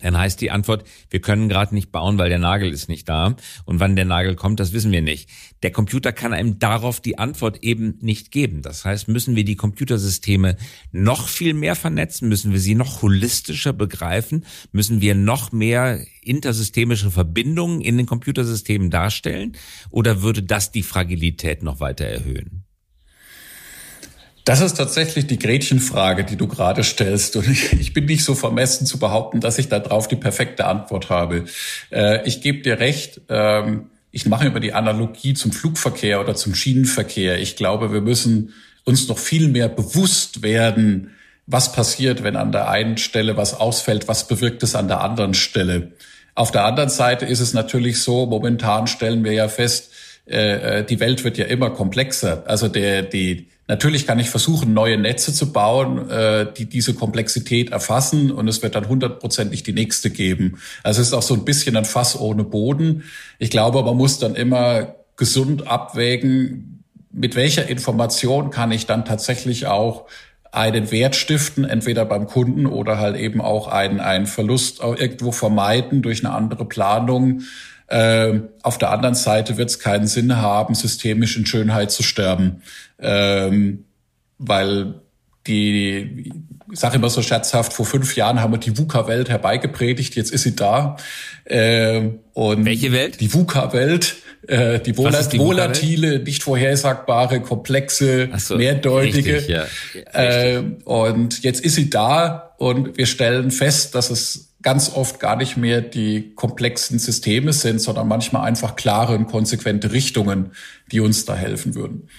Dann 0.00 0.16
heißt 0.16 0.40
die 0.40 0.52
Antwort, 0.52 0.84
wir 1.10 1.20
können 1.20 1.48
gerade 1.48 1.74
nicht 1.74 1.90
bauen, 1.90 2.18
weil 2.18 2.28
der 2.28 2.38
Nagel 2.38 2.70
ist 2.70 2.88
nicht 2.88 3.08
da. 3.08 3.34
Und 3.64 3.80
wann 3.80 3.96
der 3.96 4.04
Nagel 4.04 4.36
kommt, 4.36 4.60
das 4.60 4.72
wissen 4.72 4.92
wir 4.92 5.02
nicht. 5.02 5.28
Der 5.64 5.72
Computer 5.72 6.12
kann 6.12 6.32
einem 6.32 6.60
darauf 6.60 7.00
die 7.00 7.18
Antwort 7.18 7.64
eben 7.64 7.98
nicht 8.00 8.30
geben. 8.30 8.62
Das 8.62 8.84
heißt, 8.84 9.08
müssen 9.08 9.34
wir 9.34 9.44
die 9.44 9.56
Computersysteme 9.56 10.56
noch 10.92 11.26
viel 11.26 11.52
mehr 11.52 11.74
vernetzen, 11.74 12.28
müssen 12.28 12.52
wir 12.52 12.60
sie 12.60 12.76
noch 12.76 13.02
holistischer 13.02 13.72
begreifen, 13.72 14.44
müssen 14.70 15.00
wir 15.00 15.16
noch 15.16 15.50
mehr 15.50 16.00
intersystemische 16.22 17.10
Verbindungen 17.10 17.80
in 17.80 17.96
den 17.96 18.06
Computersystemen 18.06 18.90
darstellen? 18.90 19.56
Oder 19.90 20.22
würde 20.22 20.44
das 20.44 20.70
die 20.70 20.84
Fragilität 20.84 21.64
noch 21.64 21.80
weiter 21.80 22.04
erhöhen? 22.04 22.67
Das 24.48 24.62
ist 24.62 24.78
tatsächlich 24.78 25.26
die 25.26 25.38
Gretchenfrage, 25.38 26.24
die 26.24 26.36
du 26.36 26.48
gerade 26.48 26.82
stellst. 26.82 27.36
Und 27.36 27.46
ich, 27.46 27.92
bin 27.92 28.06
nicht 28.06 28.24
so 28.24 28.34
vermessen 28.34 28.86
zu 28.86 28.98
behaupten, 28.98 29.40
dass 29.40 29.58
ich 29.58 29.68
darauf 29.68 30.08
die 30.08 30.16
perfekte 30.16 30.64
Antwort 30.64 31.10
habe. 31.10 31.44
Äh, 31.90 32.26
ich 32.26 32.40
gebe 32.40 32.62
dir 32.62 32.80
recht. 32.80 33.20
Ähm, 33.28 33.90
ich 34.10 34.24
mache 34.24 34.46
über 34.46 34.58
die 34.58 34.72
Analogie 34.72 35.34
zum 35.34 35.52
Flugverkehr 35.52 36.18
oder 36.18 36.34
zum 36.34 36.54
Schienenverkehr. 36.54 37.38
Ich 37.38 37.56
glaube, 37.56 37.92
wir 37.92 38.00
müssen 38.00 38.54
uns 38.84 39.06
noch 39.06 39.18
viel 39.18 39.48
mehr 39.48 39.68
bewusst 39.68 40.40
werden, 40.40 41.10
was 41.46 41.72
passiert, 41.72 42.22
wenn 42.22 42.36
an 42.36 42.50
der 42.50 42.70
einen 42.70 42.96
Stelle 42.96 43.36
was 43.36 43.52
ausfällt, 43.52 44.08
was 44.08 44.28
bewirkt 44.28 44.62
es 44.62 44.74
an 44.74 44.88
der 44.88 45.02
anderen 45.02 45.34
Stelle. 45.34 45.92
Auf 46.34 46.52
der 46.52 46.64
anderen 46.64 46.88
Seite 46.88 47.26
ist 47.26 47.40
es 47.40 47.52
natürlich 47.52 48.00
so, 48.00 48.24
momentan 48.24 48.86
stellen 48.86 49.24
wir 49.24 49.32
ja 49.32 49.48
fest, 49.48 49.92
äh, 50.26 50.78
äh 50.78 50.84
die 50.86 51.00
Welt 51.00 51.22
wird 51.22 51.36
ja 51.36 51.44
immer 51.44 51.68
komplexer. 51.68 52.44
Also 52.46 52.68
der, 52.68 53.02
die, 53.02 53.48
Natürlich 53.68 54.06
kann 54.06 54.18
ich 54.18 54.30
versuchen, 54.30 54.72
neue 54.72 54.96
Netze 54.96 55.32
zu 55.34 55.52
bauen, 55.52 56.10
äh, 56.10 56.46
die 56.56 56.64
diese 56.64 56.94
Komplexität 56.94 57.70
erfassen 57.70 58.32
und 58.32 58.48
es 58.48 58.62
wird 58.62 58.74
dann 58.74 58.88
hundertprozentig 58.88 59.62
die 59.62 59.74
nächste 59.74 60.08
geben. 60.08 60.58
Also 60.82 61.02
es 61.02 61.08
ist 61.08 61.12
auch 61.12 61.22
so 61.22 61.34
ein 61.34 61.44
bisschen 61.44 61.76
ein 61.76 61.84
Fass 61.84 62.18
ohne 62.18 62.44
Boden. 62.44 63.04
Ich 63.38 63.50
glaube, 63.50 63.82
man 63.82 63.96
muss 63.96 64.18
dann 64.18 64.34
immer 64.34 64.94
gesund 65.16 65.66
abwägen, 65.66 66.82
mit 67.12 67.36
welcher 67.36 67.68
Information 67.68 68.50
kann 68.50 68.72
ich 68.72 68.86
dann 68.86 69.04
tatsächlich 69.04 69.66
auch 69.66 70.06
einen 70.50 70.90
Wert 70.90 71.14
stiften, 71.14 71.64
entweder 71.64 72.06
beim 72.06 72.26
Kunden 72.26 72.64
oder 72.64 72.98
halt 72.98 73.16
eben 73.16 73.42
auch 73.42 73.68
einen, 73.68 74.00
einen 74.00 74.26
Verlust 74.26 74.80
irgendwo 74.80 75.30
vermeiden 75.30 76.00
durch 76.00 76.24
eine 76.24 76.34
andere 76.34 76.64
Planung. 76.64 77.42
Ähm, 77.90 78.48
auf 78.62 78.78
der 78.78 78.90
anderen 78.90 79.14
Seite 79.14 79.56
wird 79.56 79.70
es 79.70 79.78
keinen 79.78 80.06
Sinn 80.06 80.36
haben, 80.36 80.74
systemisch 80.74 81.36
in 81.36 81.46
Schönheit 81.46 81.90
zu 81.90 82.02
sterben, 82.02 82.62
ähm, 82.98 83.84
weil 84.38 84.94
die, 85.46 86.32
ich 86.70 86.78
sage 86.78 86.96
immer 86.96 87.08
so 87.08 87.22
scherzhaft, 87.22 87.72
vor 87.72 87.86
fünf 87.86 88.14
Jahren 88.14 88.40
haben 88.40 88.52
wir 88.52 88.58
die 88.58 88.76
VUCA-Welt 88.76 89.30
herbeigepredigt, 89.30 90.16
jetzt 90.16 90.30
ist 90.30 90.42
sie 90.42 90.54
da. 90.54 90.96
Ähm, 91.46 92.18
und 92.34 92.66
Welche 92.66 92.92
Welt? 92.92 93.20
Die 93.20 93.32
VUCA-Welt. 93.32 94.16
Äh, 94.46 94.80
die, 94.80 94.96
volat 94.96 95.32
die 95.32 95.38
volatile, 95.38 96.20
nicht 96.20 96.42
vorhersagbare, 96.42 97.40
komplexe, 97.40 98.28
so, 98.36 98.56
mehrdeutige. 98.56 99.36
Richtig, 99.36 99.48
ja. 99.48 99.66
Äh, 100.12 100.62
und 100.84 101.42
jetzt 101.42 101.60
ist 101.60 101.74
sie 101.74 101.90
da 101.90 102.54
und 102.56 102.96
wir 102.96 103.06
stellen 103.06 103.50
fest, 103.50 103.94
dass 103.94 104.10
es 104.10 104.47
ganz 104.68 104.92
oft 104.94 105.18
gar 105.18 105.36
nicht 105.36 105.56
mehr 105.56 105.80
die 105.80 106.34
komplexen 106.34 106.98
Systeme 106.98 107.54
sind, 107.54 107.80
sondern 107.80 108.06
manchmal 108.06 108.46
einfach 108.46 108.76
klare 108.76 109.14
und 109.14 109.26
konsequente 109.26 109.92
Richtungen, 109.92 110.52
die 110.92 111.00
uns 111.00 111.24
da 111.24 111.34
helfen 111.34 111.74
würden. 111.74 112.10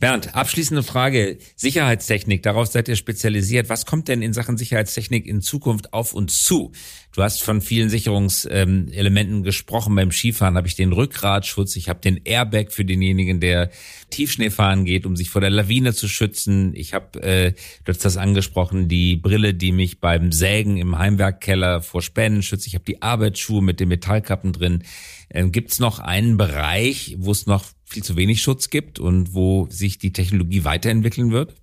Bernd, 0.00 0.34
abschließende 0.34 0.82
Frage. 0.82 1.38
Sicherheitstechnik, 1.56 2.42
darauf 2.42 2.68
seid 2.68 2.88
ihr 2.88 2.96
spezialisiert. 2.96 3.68
Was 3.68 3.86
kommt 3.86 4.08
denn 4.08 4.22
in 4.22 4.32
Sachen 4.32 4.56
Sicherheitstechnik 4.56 5.26
in 5.26 5.40
Zukunft 5.40 5.92
auf 5.92 6.14
uns 6.14 6.42
zu? 6.42 6.72
Du 7.14 7.22
hast 7.22 7.42
von 7.42 7.60
vielen 7.60 7.88
Sicherungselementen 7.88 9.44
gesprochen. 9.44 9.94
Beim 9.94 10.10
Skifahren 10.10 10.56
habe 10.56 10.66
ich 10.66 10.74
den 10.74 10.92
Rückgratschutz, 10.92 11.76
ich 11.76 11.88
habe 11.88 12.00
den 12.00 12.20
Airbag 12.24 12.72
für 12.72 12.84
denjenigen, 12.84 13.38
der 13.38 13.70
Tiefschnee 14.10 14.50
fahren 14.50 14.84
geht, 14.84 15.06
um 15.06 15.14
sich 15.14 15.30
vor 15.30 15.40
der 15.40 15.50
Lawine 15.50 15.94
zu 15.94 16.08
schützen. 16.08 16.72
Ich 16.74 16.92
habe, 16.92 17.22
äh, 17.22 17.52
du 17.84 17.92
hast 17.92 18.04
das 18.04 18.16
angesprochen, 18.16 18.88
die 18.88 19.16
Brille, 19.16 19.54
die 19.54 19.70
mich 19.72 20.00
beim 20.00 20.32
Sägen 20.32 20.76
im 20.76 20.98
Heimwerkkeller 20.98 21.82
vor 21.82 22.02
Spänen 22.02 22.42
schützt. 22.42 22.66
Ich 22.66 22.74
habe 22.74 22.84
die 22.84 23.00
Arbeitsschuhe 23.00 23.62
mit 23.62 23.78
den 23.78 23.88
Metallkappen 23.88 24.52
drin. 24.52 24.82
Ähm, 25.30 25.52
Gibt 25.52 25.72
es 25.72 25.80
noch 25.80 25.98
einen 25.98 26.36
Bereich, 26.36 27.16
wo 27.18 27.32
es 27.32 27.46
noch 27.46 27.64
viel 27.84 28.02
zu 28.02 28.16
wenig 28.16 28.42
Schutz 28.42 28.70
gibt 28.70 28.98
und 28.98 29.34
wo 29.34 29.66
sich 29.70 29.98
die 29.98 30.12
Technologie 30.12 30.64
weiterentwickeln 30.64 31.32
wird? 31.32 31.54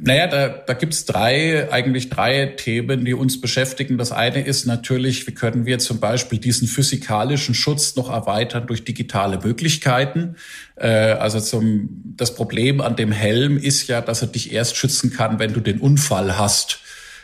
Naja, 0.00 0.28
da, 0.28 0.48
da 0.48 0.74
gibt's 0.74 1.06
drei, 1.06 1.72
eigentlich 1.72 2.08
drei 2.08 2.46
Themen, 2.46 3.04
die 3.04 3.14
uns 3.14 3.40
beschäftigen. 3.40 3.98
Das 3.98 4.12
eine 4.12 4.42
ist 4.42 4.64
natürlich, 4.64 5.26
wie 5.26 5.34
können 5.34 5.66
wir 5.66 5.80
zum 5.80 5.98
Beispiel 5.98 6.38
diesen 6.38 6.68
physikalischen 6.68 7.52
Schutz 7.52 7.96
noch 7.96 8.08
erweitern 8.08 8.68
durch 8.68 8.84
digitale 8.84 9.40
Möglichkeiten. 9.40 10.36
Äh, 10.76 10.88
also 10.88 11.40
zum, 11.40 12.14
das 12.16 12.36
Problem 12.36 12.80
an 12.80 12.94
dem 12.94 13.10
Helm 13.10 13.58
ist 13.58 13.88
ja, 13.88 14.00
dass 14.00 14.22
er 14.22 14.28
dich 14.28 14.52
erst 14.52 14.76
schützen 14.76 15.12
kann, 15.12 15.40
wenn 15.40 15.52
du 15.52 15.58
den 15.58 15.80
Unfall 15.80 16.38
hast 16.38 16.78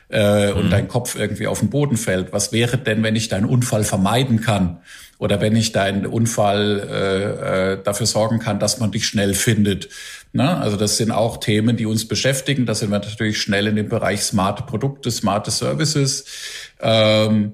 äh, 0.09 0.53
und 0.53 0.67
mhm. 0.67 0.71
dein 0.71 0.89
Kopf 0.89 1.17
irgendwie 1.17 1.47
auf 1.47 1.61
den 1.61 1.71
Boden 1.71 1.97
fällt. 1.97 2.33
Was 2.33 2.53
wäre 2.53 2.79
denn, 2.79 3.03
wenn 3.03 3.17
ich 3.17 3.29
deinen 3.29 3.47
Unfall 3.47 3.85
vermeiden 3.85 4.41
kann? 4.41 4.79
Oder 5.19 5.41
wenn 5.41 5.55
ich 5.55 5.73
deinen 5.73 6.07
Unfall 6.07 6.81
äh, 6.91 7.73
äh, 7.73 7.83
dafür 7.83 8.07
sorgen 8.07 8.41
kann, 8.41 8.59
dass 8.59 8.81
man 8.81 8.91
dich 8.91 9.07
schnell 9.07 9.35
findet. 9.35 9.89
Ne? 10.33 10.57
Also 10.57 10.77
das 10.77 10.97
sind 10.97 11.13
auch 11.13 11.39
Themen, 11.39 11.77
die 11.77 11.87
uns 11.87 12.09
beschäftigen. 12.09 12.67
Da 12.67 12.75
sind 12.75 12.91
wir 12.91 12.99
natürlich 12.99 13.41
schnell 13.41 13.69
in 13.69 13.77
dem 13.77 13.89
Bereich 13.89 14.23
smarte 14.23 14.65
Produkte, 14.65 15.11
smarte 15.11 15.51
Services. 15.51 16.25
Ähm, 16.81 17.53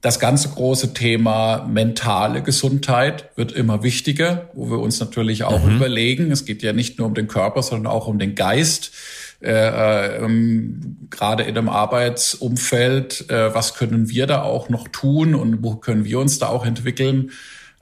das 0.00 0.20
ganze 0.20 0.50
große 0.50 0.94
Thema 0.94 1.66
mentale 1.66 2.42
Gesundheit 2.42 3.30
wird 3.36 3.52
immer 3.52 3.82
wichtiger, 3.82 4.50
wo 4.54 4.70
wir 4.70 4.78
uns 4.78 5.00
natürlich 5.00 5.44
auch 5.44 5.64
mhm. 5.64 5.76
überlegen. 5.76 6.30
Es 6.30 6.44
geht 6.44 6.62
ja 6.62 6.72
nicht 6.72 6.98
nur 6.98 7.06
um 7.06 7.14
den 7.14 7.28
Körper, 7.28 7.62
sondern 7.62 7.90
auch 7.92 8.06
um 8.06 8.18
den 8.18 8.34
Geist 8.34 8.92
äh, 9.40 10.16
ähm, 10.16 11.08
gerade 11.10 11.42
in 11.44 11.56
einem 11.56 11.68
Arbeitsumfeld, 11.68 13.30
äh, 13.30 13.54
was 13.54 13.74
können 13.74 14.08
wir 14.08 14.26
da 14.26 14.42
auch 14.42 14.68
noch 14.68 14.88
tun 14.88 15.34
und 15.34 15.62
wo 15.62 15.76
können 15.76 16.04
wir 16.04 16.18
uns 16.18 16.38
da 16.38 16.48
auch 16.48 16.64
entwickeln. 16.64 17.30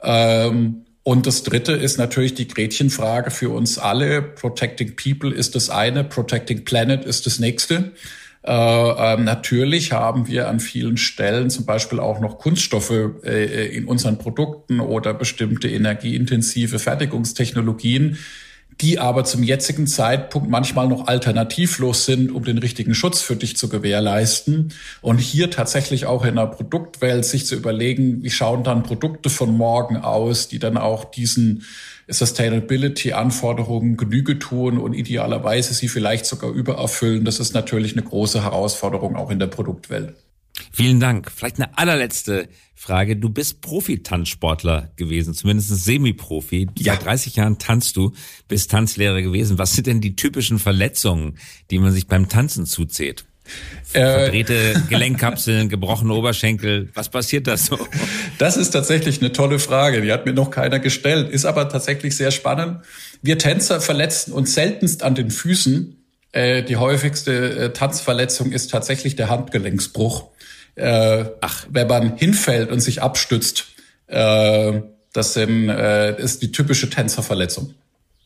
Ähm, 0.03 0.85
und 1.03 1.27
das 1.27 1.43
Dritte 1.43 1.73
ist 1.73 1.99
natürlich 1.99 2.35
die 2.35 2.49
Gretchenfrage 2.49 3.31
für 3.31 3.51
uns 3.51 3.79
alle. 3.79 4.23
Protecting 4.23 4.97
People 4.97 5.33
ist 5.33 5.55
das 5.55 5.69
eine, 5.69 6.03
Protecting 6.03 6.65
Planet 6.65 7.05
ist 7.05 7.27
das 7.27 7.39
nächste. 7.39 7.93
Äh, 8.43 8.53
ähm, 8.53 9.25
natürlich 9.25 9.93
haben 9.93 10.27
wir 10.27 10.49
an 10.49 10.61
vielen 10.61 10.99
Stellen 10.99 11.49
zum 11.49 11.65
Beispiel 11.65 11.99
auch 11.99 12.21
noch 12.21 12.39
Kunststoffe 12.39 12.93
äh, 13.23 13.67
in 13.69 13.87
unseren 13.87 14.19
Produkten 14.19 14.81
oder 14.81 15.15
bestimmte 15.15 15.69
energieintensive 15.69 16.79
Fertigungstechnologien, 16.79 18.19
die 18.81 18.99
aber 18.99 19.25
zum 19.25 19.43
jetzigen 19.43 19.87
Zeitpunkt 19.87 20.49
manchmal 20.49 20.89
noch 20.89 21.07
alternativlos 21.07 22.07
sind, 22.07 22.33
um 22.33 22.45
den 22.45 22.59
richtigen 22.59 22.95
Schutz 22.95 23.21
für 23.21 23.37
dich 23.37 23.57
zu 23.57 23.69
gewährleisten. 23.69 24.73
Und 25.01 25.19
hier 25.19 25.51
tatsächlich 25.51 26.07
auch 26.07 26.25
in 26.25 26.37
der 26.37 26.47
Produktwelt 26.47 27.25
sich 27.25 27.47
zu 27.47 27.55
überlegen, 27.55 28.23
wie 28.23 28.31
schauen 28.31 28.65
dann 28.65 28.83
Produkte 28.83 29.31
von 29.31 29.57
morgen 29.57 29.97
aus, 29.97 30.49
die 30.49 30.59
dann 30.59 30.77
auch 30.77 31.05
diesen 31.05 31.65
Sustainability-Anforderungen 32.09 33.97
Genüge 33.97 34.39
tun 34.39 34.79
und 34.79 34.93
idealerweise 34.93 35.73
sie 35.73 35.89
vielleicht 35.89 36.27
sogar 36.27 36.51
übererfüllen. 36.51 37.25
Das 37.25 37.41
ist 37.41 37.55
natürlich 37.55 37.93
eine 37.93 38.03
große 38.03 38.43
Herausforderung 38.43 39.17
auch 39.17 39.31
in 39.31 39.39
der 39.39 39.47
Produktwelt. 39.47 40.15
Vielen 40.73 41.01
Dank. 41.01 41.31
Vielleicht 41.35 41.57
eine 41.57 41.77
allerletzte 41.77 42.49
Frage. 42.75 43.17
Du 43.17 43.31
bist 43.31 43.61
Profi-Tanzsportler 43.61 44.91
gewesen, 44.97 45.35
zumindest 45.35 45.69
Semi-Profi. 45.71 46.69
Ja. 46.79 46.95
Seit 46.95 47.05
30 47.05 47.37
Jahren 47.37 47.59
tanzt 47.59 47.97
du, 47.97 48.13
bist 48.49 48.71
Tanzlehrer 48.71 49.23
gewesen. 49.23 49.59
Was 49.59 49.73
sind 49.73 49.87
denn 49.87 50.01
die 50.01 50.17
typischen 50.17 50.59
Verletzungen, 50.59 51.39
die 51.71 51.79
man 51.79 51.93
sich 51.93 52.07
beim 52.07 52.29
Tanzen 52.29 52.67
zuzieht? 52.67 53.25
Äh, 53.93 54.01
Verdrehte 54.01 54.83
Gelenkkapseln, 54.89 55.69
gebrochene 55.69 56.15
Oberschenkel. 56.15 56.89
Was 56.95 57.09
passiert 57.09 57.47
da 57.47 57.57
so? 57.57 57.79
Das 58.39 58.57
ist 58.57 58.71
tatsächlich 58.71 59.21
eine 59.21 59.31
tolle 59.31 59.61
Frage. 59.61 60.03
Die 60.03 60.11
hat 60.11 60.27
mir 60.27 60.33
noch 60.33 60.51
keiner 60.51 60.81
gestellt. 60.81 61.31
Ist 61.31 61.45
aber 61.45 61.69
tatsächlich 61.69 62.17
sehr 62.17 62.33
spannend. 62.33 62.81
Wir 63.23 63.39
Tänzer 63.39 63.81
verletzen 63.81 64.33
uns 64.33 64.55
seltenst 64.55 65.05
an 65.05 65.15
den 65.15 65.31
Füßen. 65.31 65.97
Äh, 66.33 66.65
die 66.65 66.77
häufigste 66.77 67.57
äh, 67.57 67.73
Tanzverletzung 67.73 68.51
ist 68.51 68.73
tatsächlich 68.73 69.15
der 69.15 69.29
Handgelenksbruch 69.29 70.34
äh, 70.77 71.25
Ach. 71.41 71.67
wenn 71.71 71.87
man 71.87 72.17
hinfällt 72.17 72.71
und 72.71 72.81
sich 72.81 73.03
abstützt. 73.03 73.67
Äh, 74.07 74.83
das 75.13 75.35
sind, 75.35 75.69
äh, 75.69 76.21
ist 76.21 76.43
die 76.43 76.53
typische 76.53 76.91
Tänzerverletzung. 76.91 77.75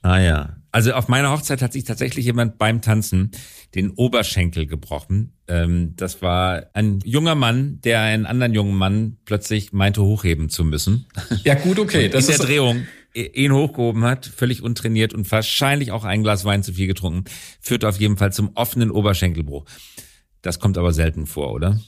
Ah 0.02 0.18
ja. 0.18 0.56
Also 0.70 0.92
auf 0.92 1.08
meiner 1.08 1.30
Hochzeit 1.30 1.62
hat 1.62 1.72
sich 1.72 1.84
tatsächlich 1.84 2.26
jemand 2.26 2.58
beim 2.58 2.82
Tanzen 2.82 3.30
den 3.74 3.90
Oberschenkel 3.90 4.66
gebrochen. 4.66 5.32
Ähm, 5.48 5.94
das 5.96 6.22
war 6.22 6.66
ein 6.74 7.00
junger 7.04 7.34
Mann, 7.34 7.80
der 7.82 8.00
einen 8.00 8.26
anderen 8.26 8.54
jungen 8.54 8.76
Mann 8.76 9.16
plötzlich 9.24 9.72
meinte, 9.72 10.02
hochheben 10.02 10.48
zu 10.48 10.64
müssen. 10.64 11.06
Ja 11.44 11.54
gut, 11.54 11.78
okay. 11.78 12.08
das 12.08 12.28
in 12.28 12.37
der 12.37 12.46
Drehung 12.46 12.87
ihn 13.14 13.52
hochgehoben 13.52 14.04
hat, 14.04 14.26
völlig 14.26 14.62
untrainiert 14.62 15.14
und 15.14 15.30
wahrscheinlich 15.30 15.92
auch 15.92 16.04
ein 16.04 16.22
Glas 16.22 16.44
Wein 16.44 16.62
zu 16.62 16.74
viel 16.74 16.87
getrunken, 16.87 17.24
führt 17.61 17.84
auf 17.84 17.98
jeden 17.98 18.16
Fall 18.16 18.32
zum 18.32 18.50
offenen 18.54 18.90
Oberschenkelbruch. 18.90 19.64
Das 20.42 20.61
kommt 20.61 20.78
aber 20.78 20.92
selten 20.92 21.26
vor, 21.26 21.52
oder? 21.52 21.80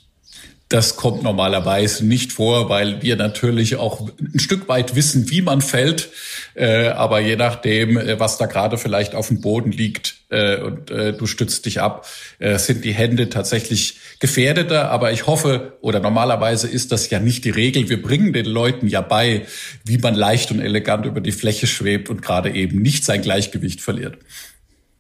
Das 0.71 0.95
kommt 0.95 1.25
normalerweise 1.25 2.07
nicht 2.07 2.33
vor, 2.33 2.69
weil 2.69 3.03
wir 3.03 3.17
natürlich 3.17 3.75
auch 3.75 4.09
ein 4.21 4.39
Stück 4.39 4.69
weit 4.69 4.95
wissen, 4.95 5.29
wie 5.29 5.43
man 5.43 5.63
fällt. 5.63 6.11
Äh, 6.55 6.91
aber 6.91 7.19
je 7.19 7.35
nachdem, 7.35 7.99
äh, 7.99 8.21
was 8.21 8.39
da 8.39 8.47
gerade 8.47 8.79
vielleicht 8.79 9.17
auf 9.17 9.27
dem 9.27 9.41
Boden 9.41 9.73
liegt 9.73 10.15
äh, 10.29 10.59
und 10.59 10.93
äh, 10.93 11.13
du 11.13 11.27
stützt 11.27 11.67
dich 11.67 11.81
ab, 11.81 12.07
äh, 12.39 12.57
sind 12.57 12.85
die 12.85 12.93
Hände 12.93 13.29
tatsächlich 13.31 13.99
gefährdeter. 14.21 14.93
Aber 14.93 15.11
ich 15.11 15.27
hoffe, 15.27 15.77
oder 15.81 15.99
normalerweise 15.99 16.69
ist 16.69 16.93
das 16.93 17.11
ja 17.11 17.19
nicht 17.19 17.45
die 17.45 17.51
Regel. 17.51 17.89
Wir 17.89 18.01
bringen 18.01 18.33
den 18.33 18.47
Leuten 18.47 18.87
ja 18.87 19.01
bei, 19.01 19.47
wie 19.85 19.99
man 19.99 20.15
leicht 20.15 20.53
und 20.53 20.61
elegant 20.61 21.05
über 21.05 21.21
die 21.21 21.33
Fläche 21.33 21.67
schwebt 21.67 22.09
und 22.09 22.23
gerade 22.23 22.55
eben 22.55 22.81
nicht 22.81 23.05
sein 23.05 23.23
Gleichgewicht 23.23 23.81
verliert. 23.81 24.19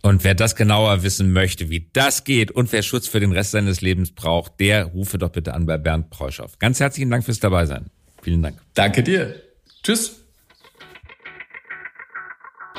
Und 0.03 0.25
wer 0.25 0.35
das 0.35 0.57
genauer 0.57 1.03
wissen 1.03 1.33
möchte, 1.33 1.69
wie 1.69 1.91
das 1.93 2.25
geht 2.25 2.51
und 2.51 2.73
wer 2.73 2.83
Schutz 2.83 3.07
für 3.07 3.21
den 3.21 3.33
Rest 3.33 3.51
seines 3.51 3.83
Lebens 3.83 4.13
braucht, 4.13 4.59
der 4.59 4.85
rufe 4.87 5.19
doch 5.19 5.31
bitte 5.31 5.53
an 5.53 5.67
bei 5.67 5.77
Bernd 5.77 6.09
Preuschow. 6.11 6.59
Ganz 6.59 6.81
herzlichen 6.81 7.11
Dank 7.11 7.25
fürs 7.25 7.41
Dabeisein. 7.41 7.91
Vielen 8.23 8.43
Dank. 8.43 8.59
Danke 8.75 9.03
dir. 9.03 9.35
Tschüss. 9.83 10.17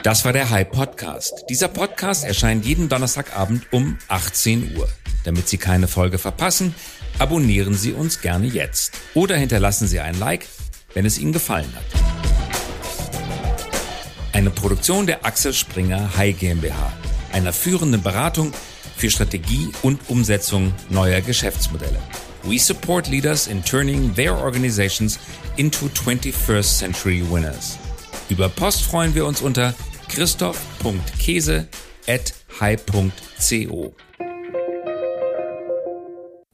Das 0.03 0.25
war 0.25 0.33
der 0.33 0.49
High 0.49 0.71
Podcast. 0.71 1.45
Dieser 1.47 1.67
Podcast 1.67 2.23
erscheint 2.23 2.65
jeden 2.65 2.89
Donnerstagabend 2.89 3.71
um 3.71 3.99
18 4.07 4.75
Uhr. 4.75 4.89
Damit 5.23 5.47
Sie 5.47 5.57
keine 5.57 5.87
Folge 5.87 6.17
verpassen, 6.17 6.73
abonnieren 7.19 7.75
Sie 7.75 7.93
uns 7.93 8.19
gerne 8.21 8.47
jetzt 8.47 8.97
oder 9.13 9.37
hinterlassen 9.37 9.87
Sie 9.87 9.99
ein 9.99 10.17
Like, 10.17 10.47
wenn 10.95 11.05
es 11.05 11.19
Ihnen 11.19 11.33
gefallen 11.33 11.71
hat. 11.75 12.01
Eine 14.33 14.49
Produktion 14.49 15.05
der 15.05 15.23
Axel 15.23 15.53
Springer 15.53 16.17
High 16.17 16.39
GmbH, 16.39 16.91
einer 17.33 17.53
führenden 17.53 18.01
Beratung 18.01 18.53
für 18.97 19.09
Strategie 19.09 19.69
und 19.81 19.99
Umsetzung 20.09 20.73
neuer 20.89 21.21
Geschäftsmodelle. 21.21 21.99
We 22.43 22.57
support 22.57 23.07
leaders 23.07 23.47
in 23.47 23.63
turning 23.63 24.13
their 24.15 24.35
organizations 24.37 25.19
into 25.57 25.87
21st 25.87 26.77
century 26.77 27.23
winners. 27.29 27.77
Über 28.29 28.49
Post 28.49 28.83
freuen 28.83 29.13
wir 29.13 29.25
uns 29.25 29.41
unter 29.41 29.73
christoph.käse 30.07 31.67
at 32.07 32.33
high.co. 32.59 33.93